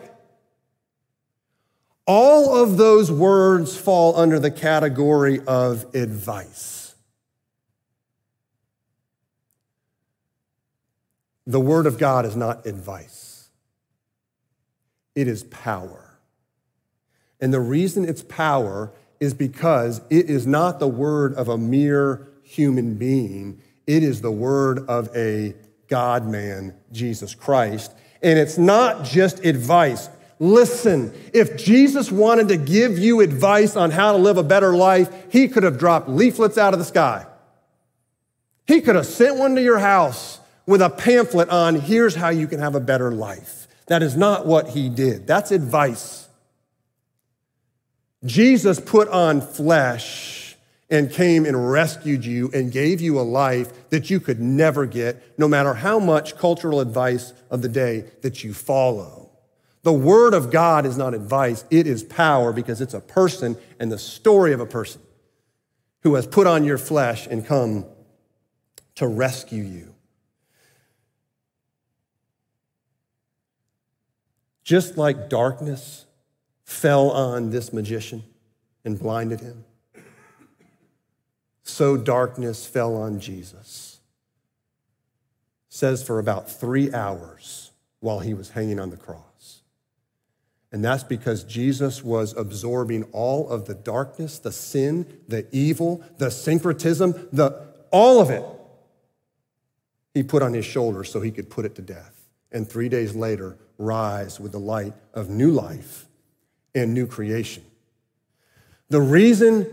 All 2.06 2.62
of 2.62 2.76
those 2.76 3.10
words 3.10 3.78
fall 3.78 4.18
under 4.18 4.38
the 4.38 4.52
category 4.52 5.40
of 5.48 5.96
advice. 5.96 6.89
The 11.50 11.60
Word 11.60 11.88
of 11.88 11.98
God 11.98 12.28
is 12.28 12.36
not 12.36 12.68
advice, 12.68 13.50
it 15.16 15.28
is 15.28 15.44
power. 15.46 16.20
And 17.42 17.52
the 17.52 17.60
reason 17.60 18.08
it's 18.08 18.22
power 18.22 18.92
is 19.20 19.34
because 19.34 20.00
it 20.12 20.30
is 20.30 20.46
not 20.46 20.80
the 20.80 20.88
word 20.88 21.34
of 21.34 21.48
a 21.48 21.58
mere 21.58 22.28
human 22.44 22.96
being, 22.96 23.60
it 23.88 24.04
is 24.04 24.22
the 24.22 24.32
word 24.32 24.88
of 24.88 25.10
a 25.16 25.56
God 25.88 26.28
man, 26.28 26.76
Jesus 26.92 27.34
Christ. 27.34 27.94
And 28.22 28.38
it's 28.38 28.60
not 28.60 29.04
just 29.04 29.44
advice. 29.44 30.08
Listen, 30.38 31.12
if 31.34 31.58
Jesus 31.58 32.12
wanted 32.12 32.50
to 32.50 32.58
give 32.58 33.00
you 33.00 33.22
advice 33.22 33.76
on 33.76 33.90
how 33.90 34.12
to 34.12 34.20
live 34.20 34.38
a 34.38 34.44
better 34.44 34.76
life, 34.76 35.10
he 35.32 35.48
could 35.48 35.64
have 35.64 35.80
dropped 35.80 36.10
leaflets 36.10 36.60
out 36.60 36.74
of 36.74 36.80
the 36.80 36.86
sky. 36.86 37.26
He 38.68 38.82
could 38.82 38.96
have 38.96 39.08
sent 39.08 39.38
one 39.38 39.56
to 39.56 39.64
your 39.64 39.80
house 39.80 40.39
with 40.70 40.84
a 40.84 40.90
pamphlet 40.90 41.50
on 41.50 41.74
here's 41.74 42.14
how 42.14 42.30
you 42.30 42.48
can 42.48 42.60
have 42.60 42.76
a 42.76 42.80
better 42.80 43.12
life. 43.12 43.68
That 43.88 44.04
is 44.04 44.16
not 44.16 44.46
what 44.46 44.70
he 44.70 44.88
did. 44.88 45.26
That's 45.26 45.50
advice. 45.50 46.30
Jesus 48.24 48.80
put 48.80 49.08
on 49.08 49.42
flesh 49.42 50.56
and 50.88 51.12
came 51.12 51.48
and 51.48 51.72
rescued 51.72 52.24
you 52.24 52.52
and 52.54 52.72
gave 52.72 53.02
you 53.02 53.20
a 53.20 53.22
life 53.22 53.90
that 53.90 54.12
you 54.12 54.20
could 54.20 54.40
never 54.40 54.86
get, 54.86 55.40
no 55.40 55.48
matter 55.48 55.74
how 55.74 55.98
much 55.98 56.38
cultural 56.38 56.82
advice 56.82 57.34
of 57.50 57.64
the 57.64 57.70
day 57.70 58.06
that 58.22 58.44
you 58.44 58.54
follow. 58.54 59.32
The 59.82 59.92
Word 59.92 60.36
of 60.36 60.52
God 60.52 60.86
is 60.86 61.00
not 61.00 61.16
advice, 61.16 61.66
it 61.72 61.88
is 61.88 62.04
power 62.04 62.54
because 62.54 62.80
it's 62.80 62.94
a 62.94 63.02
person 63.02 63.58
and 63.80 63.92
the 63.92 63.98
story 63.98 64.54
of 64.54 64.60
a 64.60 64.68
person 64.68 65.02
who 66.04 66.14
has 66.14 66.28
put 66.28 66.46
on 66.46 66.64
your 66.64 66.78
flesh 66.78 67.26
and 67.26 67.44
come 67.44 67.88
to 68.94 69.08
rescue 69.08 69.64
you. 69.64 69.96
Just 74.70 75.00
like 75.00 75.30
darkness 75.30 76.06
fell 76.64 77.10
on 77.10 77.50
this 77.50 77.74
magician 77.74 78.24
and 78.86 79.00
blinded 79.00 79.40
him, 79.40 79.66
so 81.64 81.98
darkness 81.98 82.68
fell 82.68 82.96
on 82.96 83.20
Jesus. 83.20 84.00
says 85.70 86.04
for 86.04 86.20
about 86.20 86.52
three 86.52 86.94
hours 86.94 87.72
while 88.00 88.20
he 88.20 88.36
was 88.36 88.52
hanging 88.52 88.80
on 88.80 88.92
the 88.92 88.98
cross. 88.98 89.64
And 90.72 90.86
that's 90.86 91.04
because 91.04 91.44
Jesus 91.44 92.04
was 92.04 92.38
absorbing 92.38 93.06
all 93.06 93.50
of 93.50 93.66
the 93.66 93.74
darkness, 93.74 94.38
the 94.38 94.52
sin, 94.52 95.08
the 95.28 95.48
evil, 95.52 96.04
the 96.20 96.30
syncretism, 96.30 97.28
the, 97.34 97.60
all 97.90 98.22
of 98.22 98.30
it. 98.30 98.46
He 100.14 100.22
put 100.22 100.44
on 100.44 100.54
his 100.54 100.66
shoulders 100.66 101.12
so 101.12 101.22
he 101.22 101.32
could 101.32 101.50
put 101.50 101.66
it 101.66 101.74
to 101.74 101.82
death. 101.82 102.22
And 102.52 102.70
three 102.70 102.88
days 102.88 103.16
later, 103.16 103.58
rise 103.80 104.40
with 104.40 104.52
the 104.52 104.60
light 104.60 104.94
of 105.14 105.30
new 105.30 105.50
life 105.50 106.06
and 106.76 106.94
new 106.94 107.08
creation. 107.08 107.64
The 108.90 109.02
reason 109.02 109.66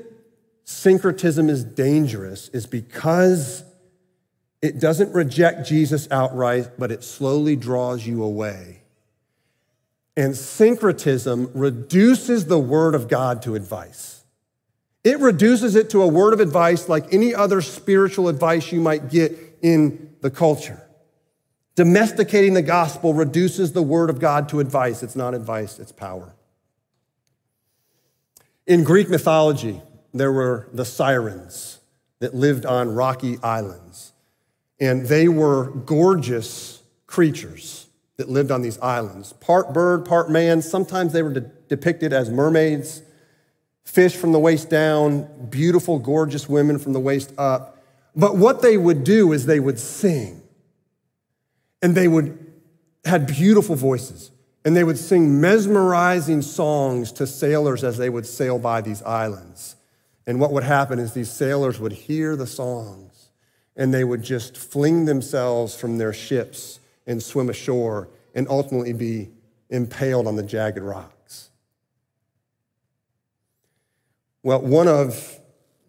syncretism 0.64 1.50
is 1.50 1.64
dangerous 1.64 2.48
is 2.48 2.66
because 2.66 3.64
it 4.62 4.80
doesn't 4.80 5.12
reject 5.12 5.66
Jesus 5.66 6.08
outright, 6.10 6.70
but 6.78 6.90
it 6.90 7.04
slowly 7.04 7.56
draws 7.56 8.06
you 8.06 8.22
away. 8.22 8.82
And 10.16 10.34
syncretism 10.34 11.50
reduces 11.54 12.46
the 12.46 12.58
word 12.58 12.94
of 12.94 13.08
God 13.08 13.42
to 13.42 13.54
advice. 13.54 14.24
It 15.04 15.20
reduces 15.20 15.76
it 15.76 15.90
to 15.90 16.02
a 16.02 16.08
word 16.08 16.32
of 16.32 16.40
advice 16.40 16.88
like 16.88 17.12
any 17.12 17.34
other 17.34 17.60
spiritual 17.60 18.28
advice 18.28 18.72
you 18.72 18.80
might 18.80 19.10
get 19.10 19.58
in 19.62 20.14
the 20.20 20.30
culture. 20.30 20.86
Domesticating 21.76 22.54
the 22.54 22.62
gospel 22.62 23.14
reduces 23.14 23.72
the 23.72 23.82
word 23.82 24.10
of 24.10 24.18
God 24.18 24.48
to 24.48 24.60
advice. 24.60 25.02
It's 25.02 25.14
not 25.14 25.34
advice, 25.34 25.78
it's 25.78 25.92
power. 25.92 26.34
In 28.66 28.82
Greek 28.82 29.08
mythology, 29.08 29.80
there 30.12 30.32
were 30.32 30.68
the 30.72 30.84
sirens 30.84 31.78
that 32.18 32.34
lived 32.34 32.64
on 32.64 32.94
rocky 32.94 33.38
islands, 33.42 34.12
and 34.80 35.06
they 35.06 35.28
were 35.28 35.70
gorgeous 35.70 36.82
creatures 37.06 37.86
that 38.16 38.30
lived 38.30 38.50
on 38.50 38.62
these 38.62 38.78
islands. 38.80 39.34
Part 39.34 39.74
bird, 39.74 40.06
part 40.06 40.30
man. 40.30 40.62
Sometimes 40.62 41.12
they 41.12 41.22
were 41.22 41.34
de- 41.34 41.40
depicted 41.68 42.14
as 42.14 42.30
mermaids, 42.30 43.02
fish 43.84 44.16
from 44.16 44.32
the 44.32 44.38
waist 44.38 44.70
down, 44.70 45.28
beautiful, 45.50 45.98
gorgeous 45.98 46.48
women 46.48 46.78
from 46.78 46.94
the 46.94 47.00
waist 47.00 47.32
up. 47.36 47.82
But 48.16 48.36
what 48.36 48.62
they 48.62 48.78
would 48.78 49.04
do 49.04 49.32
is 49.32 49.44
they 49.44 49.60
would 49.60 49.78
sing, 49.78 50.36
and 51.87 51.94
they 51.94 52.09
would 52.09 52.37
had 53.05 53.29
beautiful 53.29 53.77
voices 53.77 54.33
and 54.64 54.75
they 54.75 54.83
would 54.83 54.99
sing 54.99 55.40
mesmerizing 55.40 56.42
songs 56.42 57.12
to 57.12 57.29
sailors 57.29 57.85
as 57.85 57.96
they 57.96 58.11
would 58.11 58.27
sail 58.27 58.59
by 58.59 58.81
these 58.81 59.05
islands. 59.05 59.77
And 60.27 60.40
what 60.40 60.51
would 60.51 60.64
happen 60.64 60.99
is 60.99 61.12
these 61.12 61.31
sailors 61.31 61.79
would 61.79 61.92
hear 61.92 62.35
the 62.35 62.49
songs 62.49 63.29
and 63.77 63.94
they 63.94 64.03
would 64.03 64.25
just 64.25 64.57
fling 64.57 65.05
themselves 65.05 65.77
from 65.77 65.99
their 65.99 66.12
ships 66.12 66.81
and 67.07 67.22
swim 67.22 67.49
ashore 67.49 68.09
and 68.35 68.49
ultimately 68.49 68.92
be 68.92 69.29
impaled 69.70 70.27
on 70.27 70.35
the 70.35 70.42
jagged 70.42 70.83
rocks. 70.83 71.51
Well, 74.42 74.61
one 74.61 74.88
of 74.88 75.38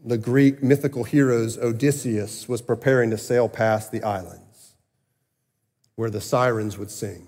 the 0.05 0.19
Greek 0.19 0.61
mythical 0.61 1.05
heroes, 1.05 1.57
Odysseus, 1.57 2.47
was 2.47 2.61
preparing 2.61 3.09
to 3.09 3.17
sail 3.17 3.49
past 3.49 3.91
the 3.91 4.03
islands 4.03 4.46
where 5.97 6.09
the 6.11 6.21
sirens 6.21 6.77
would 6.77 6.91
sing. 6.91 7.27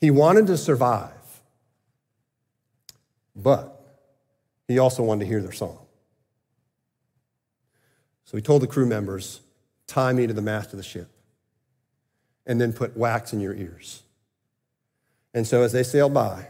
He 0.00 0.10
wanted 0.10 0.46
to 0.46 0.56
survive, 0.56 1.42
but 3.36 3.76
he 4.66 4.78
also 4.78 5.02
wanted 5.02 5.24
to 5.24 5.26
hear 5.26 5.42
their 5.42 5.52
song. 5.52 5.78
So 8.24 8.36
he 8.38 8.40
told 8.40 8.62
the 8.62 8.68
crew 8.68 8.86
members, 8.86 9.40
tie 9.88 10.12
me 10.12 10.28
to 10.28 10.32
the 10.32 10.40
mast 10.40 10.72
of 10.72 10.76
the 10.76 10.84
ship, 10.84 11.08
and 12.46 12.60
then 12.60 12.72
put 12.72 12.96
wax 12.96 13.32
in 13.32 13.40
your 13.40 13.54
ears. 13.54 14.04
And 15.34 15.44
so 15.44 15.62
as 15.62 15.72
they 15.72 15.82
sailed 15.82 16.14
by, 16.14 16.46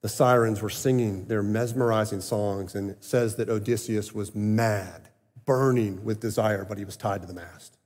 the 0.00 0.08
sirens 0.08 0.60
were 0.60 0.68
singing 0.68 1.26
their 1.26 1.44
mesmerizing 1.44 2.20
songs, 2.20 2.74
and 2.74 2.90
it 2.90 3.04
says 3.04 3.36
that 3.36 3.48
Odysseus 3.48 4.12
was 4.12 4.34
mad, 4.34 5.08
burning 5.44 6.04
with 6.04 6.18
desire, 6.18 6.64
but 6.64 6.76
he 6.76 6.84
was 6.84 6.96
tied 6.96 7.20
to 7.20 7.28
the 7.28 7.34
mast. 7.34 7.77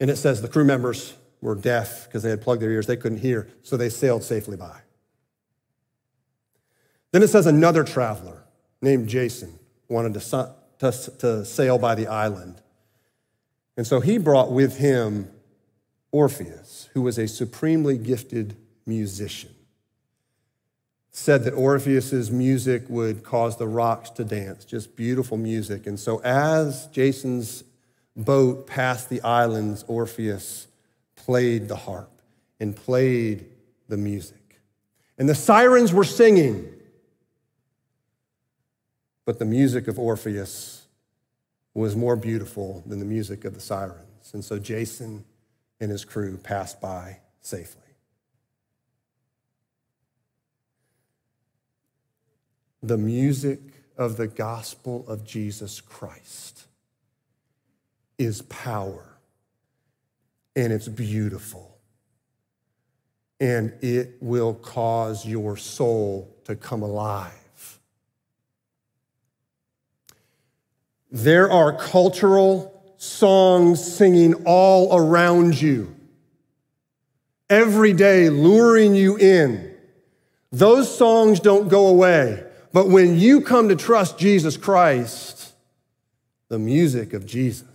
And 0.00 0.10
it 0.10 0.16
says 0.16 0.40
the 0.40 0.48
crew 0.48 0.64
members 0.64 1.14
were 1.42 1.54
deaf 1.54 2.06
because 2.06 2.22
they 2.22 2.30
had 2.30 2.40
plugged 2.40 2.62
their 2.62 2.70
ears, 2.70 2.86
they 2.86 2.96
couldn't 2.96 3.18
hear, 3.18 3.48
so 3.62 3.76
they 3.76 3.90
sailed 3.90 4.24
safely 4.24 4.56
by. 4.56 4.80
Then 7.12 7.22
it 7.22 7.28
says 7.28 7.46
another 7.46 7.84
traveler 7.84 8.44
named 8.80 9.08
Jason 9.08 9.58
wanted 9.88 10.14
to, 10.14 10.54
to, 10.78 10.92
to 11.18 11.44
sail 11.44 11.78
by 11.78 11.94
the 11.94 12.06
island. 12.06 12.62
And 13.76 13.86
so 13.86 14.00
he 14.00 14.18
brought 14.18 14.52
with 14.52 14.78
him 14.78 15.30
Orpheus, 16.12 16.88
who 16.94 17.02
was 17.02 17.18
a 17.18 17.28
supremely 17.28 17.98
gifted 17.98 18.56
musician. 18.86 19.54
Said 21.12 21.44
that 21.44 21.54
Orpheus's 21.54 22.30
music 22.30 22.84
would 22.88 23.24
cause 23.24 23.56
the 23.56 23.66
rocks 23.66 24.10
to 24.10 24.24
dance, 24.24 24.64
just 24.64 24.96
beautiful 24.96 25.36
music. 25.36 25.86
And 25.86 25.98
so 25.98 26.20
as 26.22 26.86
Jason's 26.88 27.64
boat 28.16 28.66
passed 28.66 29.08
the 29.08 29.20
islands, 29.22 29.84
Orpheus 29.86 30.66
played 31.16 31.68
the 31.68 31.76
harp 31.76 32.10
and 32.58 32.74
played 32.74 33.46
the 33.88 33.96
music. 33.96 34.60
And 35.18 35.28
the 35.28 35.34
sirens 35.34 35.92
were 35.92 36.04
singing, 36.04 36.72
but 39.24 39.38
the 39.38 39.44
music 39.44 39.86
of 39.88 39.98
Orpheus 39.98 40.86
was 41.74 41.94
more 41.94 42.16
beautiful 42.16 42.82
than 42.86 42.98
the 42.98 43.04
music 43.04 43.44
of 43.44 43.54
the 43.54 43.60
sirens. 43.60 44.32
And 44.32 44.44
so 44.44 44.58
Jason 44.58 45.24
and 45.78 45.90
his 45.90 46.04
crew 46.04 46.36
passed 46.36 46.80
by 46.80 47.18
safely. 47.40 47.82
The 52.82 52.98
music 52.98 53.60
of 53.96 54.16
the 54.16 54.26
gospel 54.26 55.04
of 55.06 55.24
Jesus 55.24 55.80
Christ 55.80 56.64
is 58.20 58.42
power 58.42 59.16
and 60.54 60.74
it's 60.74 60.88
beautiful. 60.88 61.78
And 63.40 63.72
it 63.80 64.18
will 64.20 64.52
cause 64.52 65.24
your 65.24 65.56
soul 65.56 66.36
to 66.44 66.54
come 66.54 66.82
alive. 66.82 67.32
There 71.10 71.50
are 71.50 71.72
cultural 71.72 72.94
songs 72.98 73.82
singing 73.82 74.34
all 74.44 74.94
around 74.94 75.58
you, 75.60 75.96
every 77.48 77.94
day 77.94 78.28
luring 78.28 78.94
you 78.94 79.16
in. 79.16 79.74
Those 80.52 80.94
songs 80.94 81.40
don't 81.40 81.68
go 81.68 81.86
away. 81.86 82.44
But 82.74 82.88
when 82.88 83.18
you 83.18 83.40
come 83.40 83.70
to 83.70 83.76
trust 83.76 84.18
Jesus 84.18 84.58
Christ, 84.58 85.54
the 86.48 86.58
music 86.58 87.14
of 87.14 87.24
Jesus 87.24 87.70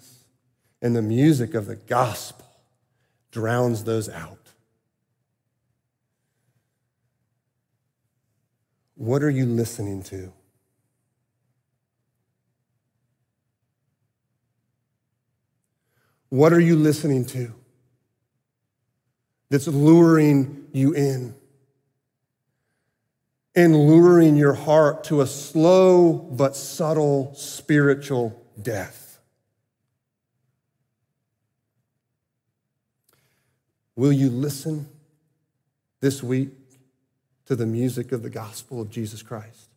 and 0.86 0.96
the 0.96 1.02
music 1.02 1.56
of 1.56 1.66
the 1.66 1.76
gospel 1.76 2.46
drowns 3.32 3.86
those 3.86 4.08
out. 4.08 4.52
What 8.94 9.24
are 9.24 9.32
you 9.32 9.48
listening 9.48 10.04
to? 10.04 10.32
What 16.30 16.54
are 16.54 16.60
you 16.60 16.76
listening 16.76 17.26
to 17.30 17.52
that's 19.50 19.68
luring 19.68 20.68
you 20.72 20.94
in 20.94 21.34
and 23.56 23.76
luring 23.76 24.36
your 24.36 24.54
heart 24.54 25.06
to 25.06 25.22
a 25.22 25.26
slow 25.26 26.14
but 26.14 26.56
subtle 26.56 27.34
spiritual 27.34 28.40
death? 28.62 29.05
Will 33.96 34.12
you 34.12 34.30
listen 34.30 34.88
this 36.02 36.22
week 36.22 36.50
to 37.46 37.56
the 37.56 37.66
music 37.66 38.12
of 38.12 38.24
the 38.24 38.30
gospel 38.30 38.82
of 38.82 38.90
Jesus 38.90 39.22
Christ? 39.22 39.70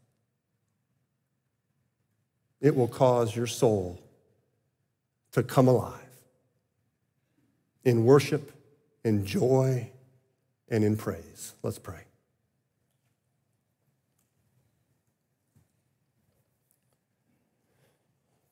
It 2.61 2.75
will 2.75 2.89
cause 2.89 3.37
your 3.37 3.47
soul 3.47 4.03
to 5.33 5.43
come 5.43 5.69
alive 5.69 5.95
in 7.85 8.05
worship, 8.05 8.53
in 9.05 9.25
joy, 9.25 9.91
and 10.69 10.83
in 10.83 10.97
praise. 10.97 11.55
Let's 11.63 11.79
pray. 11.79 12.01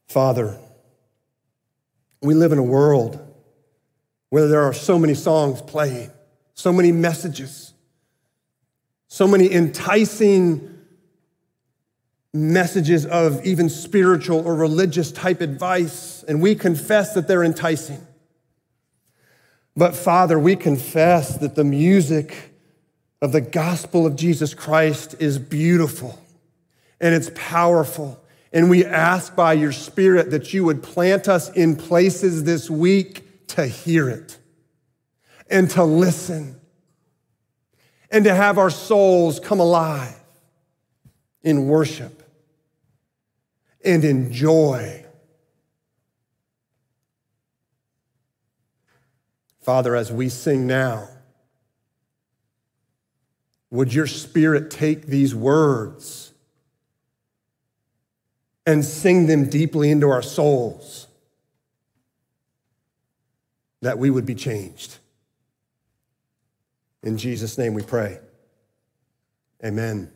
Father, 0.07 0.57
we 2.23 2.35
live 2.35 2.53
in 2.53 2.59
a 2.59 2.63
world 2.63 3.26
where 4.37 4.49
there 4.49 4.65
are 4.65 4.75
so 4.75 4.99
many 4.99 5.15
songs 5.15 5.63
playing, 5.63 6.11
so 6.53 6.71
many 6.71 6.93
messages, 6.93 7.73
so 9.09 9.27
many 9.27 9.51
enticing 9.51 10.77
messages 12.35 13.07
of 13.07 13.43
even 13.47 13.71
spiritual 13.71 14.47
or 14.47 14.55
religious 14.55 15.11
type 15.11 15.41
advice, 15.41 16.23
and 16.25 16.43
we 16.43 16.55
confess 16.55 17.15
that 17.15 17.27
they're 17.27 17.43
enticing. 17.43 18.07
But 19.75 19.97
Father, 19.97 20.39
we 20.39 20.55
confess 20.55 21.39
that 21.39 21.55
the 21.55 21.65
music 21.65 22.53
of 23.23 23.33
the 23.33 23.41
gospel 23.41 24.05
of 24.05 24.17
Jesus 24.17 24.53
Christ 24.53 25.15
is 25.19 25.39
beautiful 25.39 26.23
and 27.01 27.15
it's 27.15 27.31
powerful. 27.35 28.23
And 28.53 28.69
we 28.69 28.85
ask 28.85 29.35
by 29.35 29.55
your 29.55 29.73
Spirit 29.73 30.31
that 30.33 30.53
you 30.53 30.63
would 30.67 30.83
plant 30.83 31.27
us 31.27 31.49
in 31.53 31.75
places 31.75 32.45
this 32.45 32.69
week 32.69 33.26
to 33.49 33.67
hear 33.67 34.09
it 34.09 34.39
and 35.49 35.71
to 35.71 35.85
listen 35.85 36.61
and 38.11 38.25
to 38.25 38.35
have 38.35 38.59
our 38.59 38.71
souls 38.71 39.41
come 39.41 39.61
alive 39.61 40.19
in 41.43 41.67
worship 41.69 42.23
and 43.85 44.05
in 44.05 44.33
joy. 44.33 45.05
Father, 49.61 49.97
as 49.97 50.13
we 50.13 50.29
sing 50.29 50.67
now, 50.67 51.09
would 53.71 53.93
your 53.93 54.07
spirit 54.07 54.71
take 54.71 55.07
these 55.07 55.35
words 55.35 56.33
and 58.65 58.85
sing 58.85 59.27
them 59.27 59.49
deeply 59.49 59.91
into 59.91 60.09
our 60.09 60.23
souls 60.23 61.06
that 63.83 63.99
we 63.99 64.11
would 64.11 64.27
be 64.27 64.35
changed? 64.35 64.99
In 67.03 67.19
Jesus' 67.19 67.59
name 67.59 67.75
we 67.75 67.83
pray. 67.83 68.19
Amen. 69.65 70.11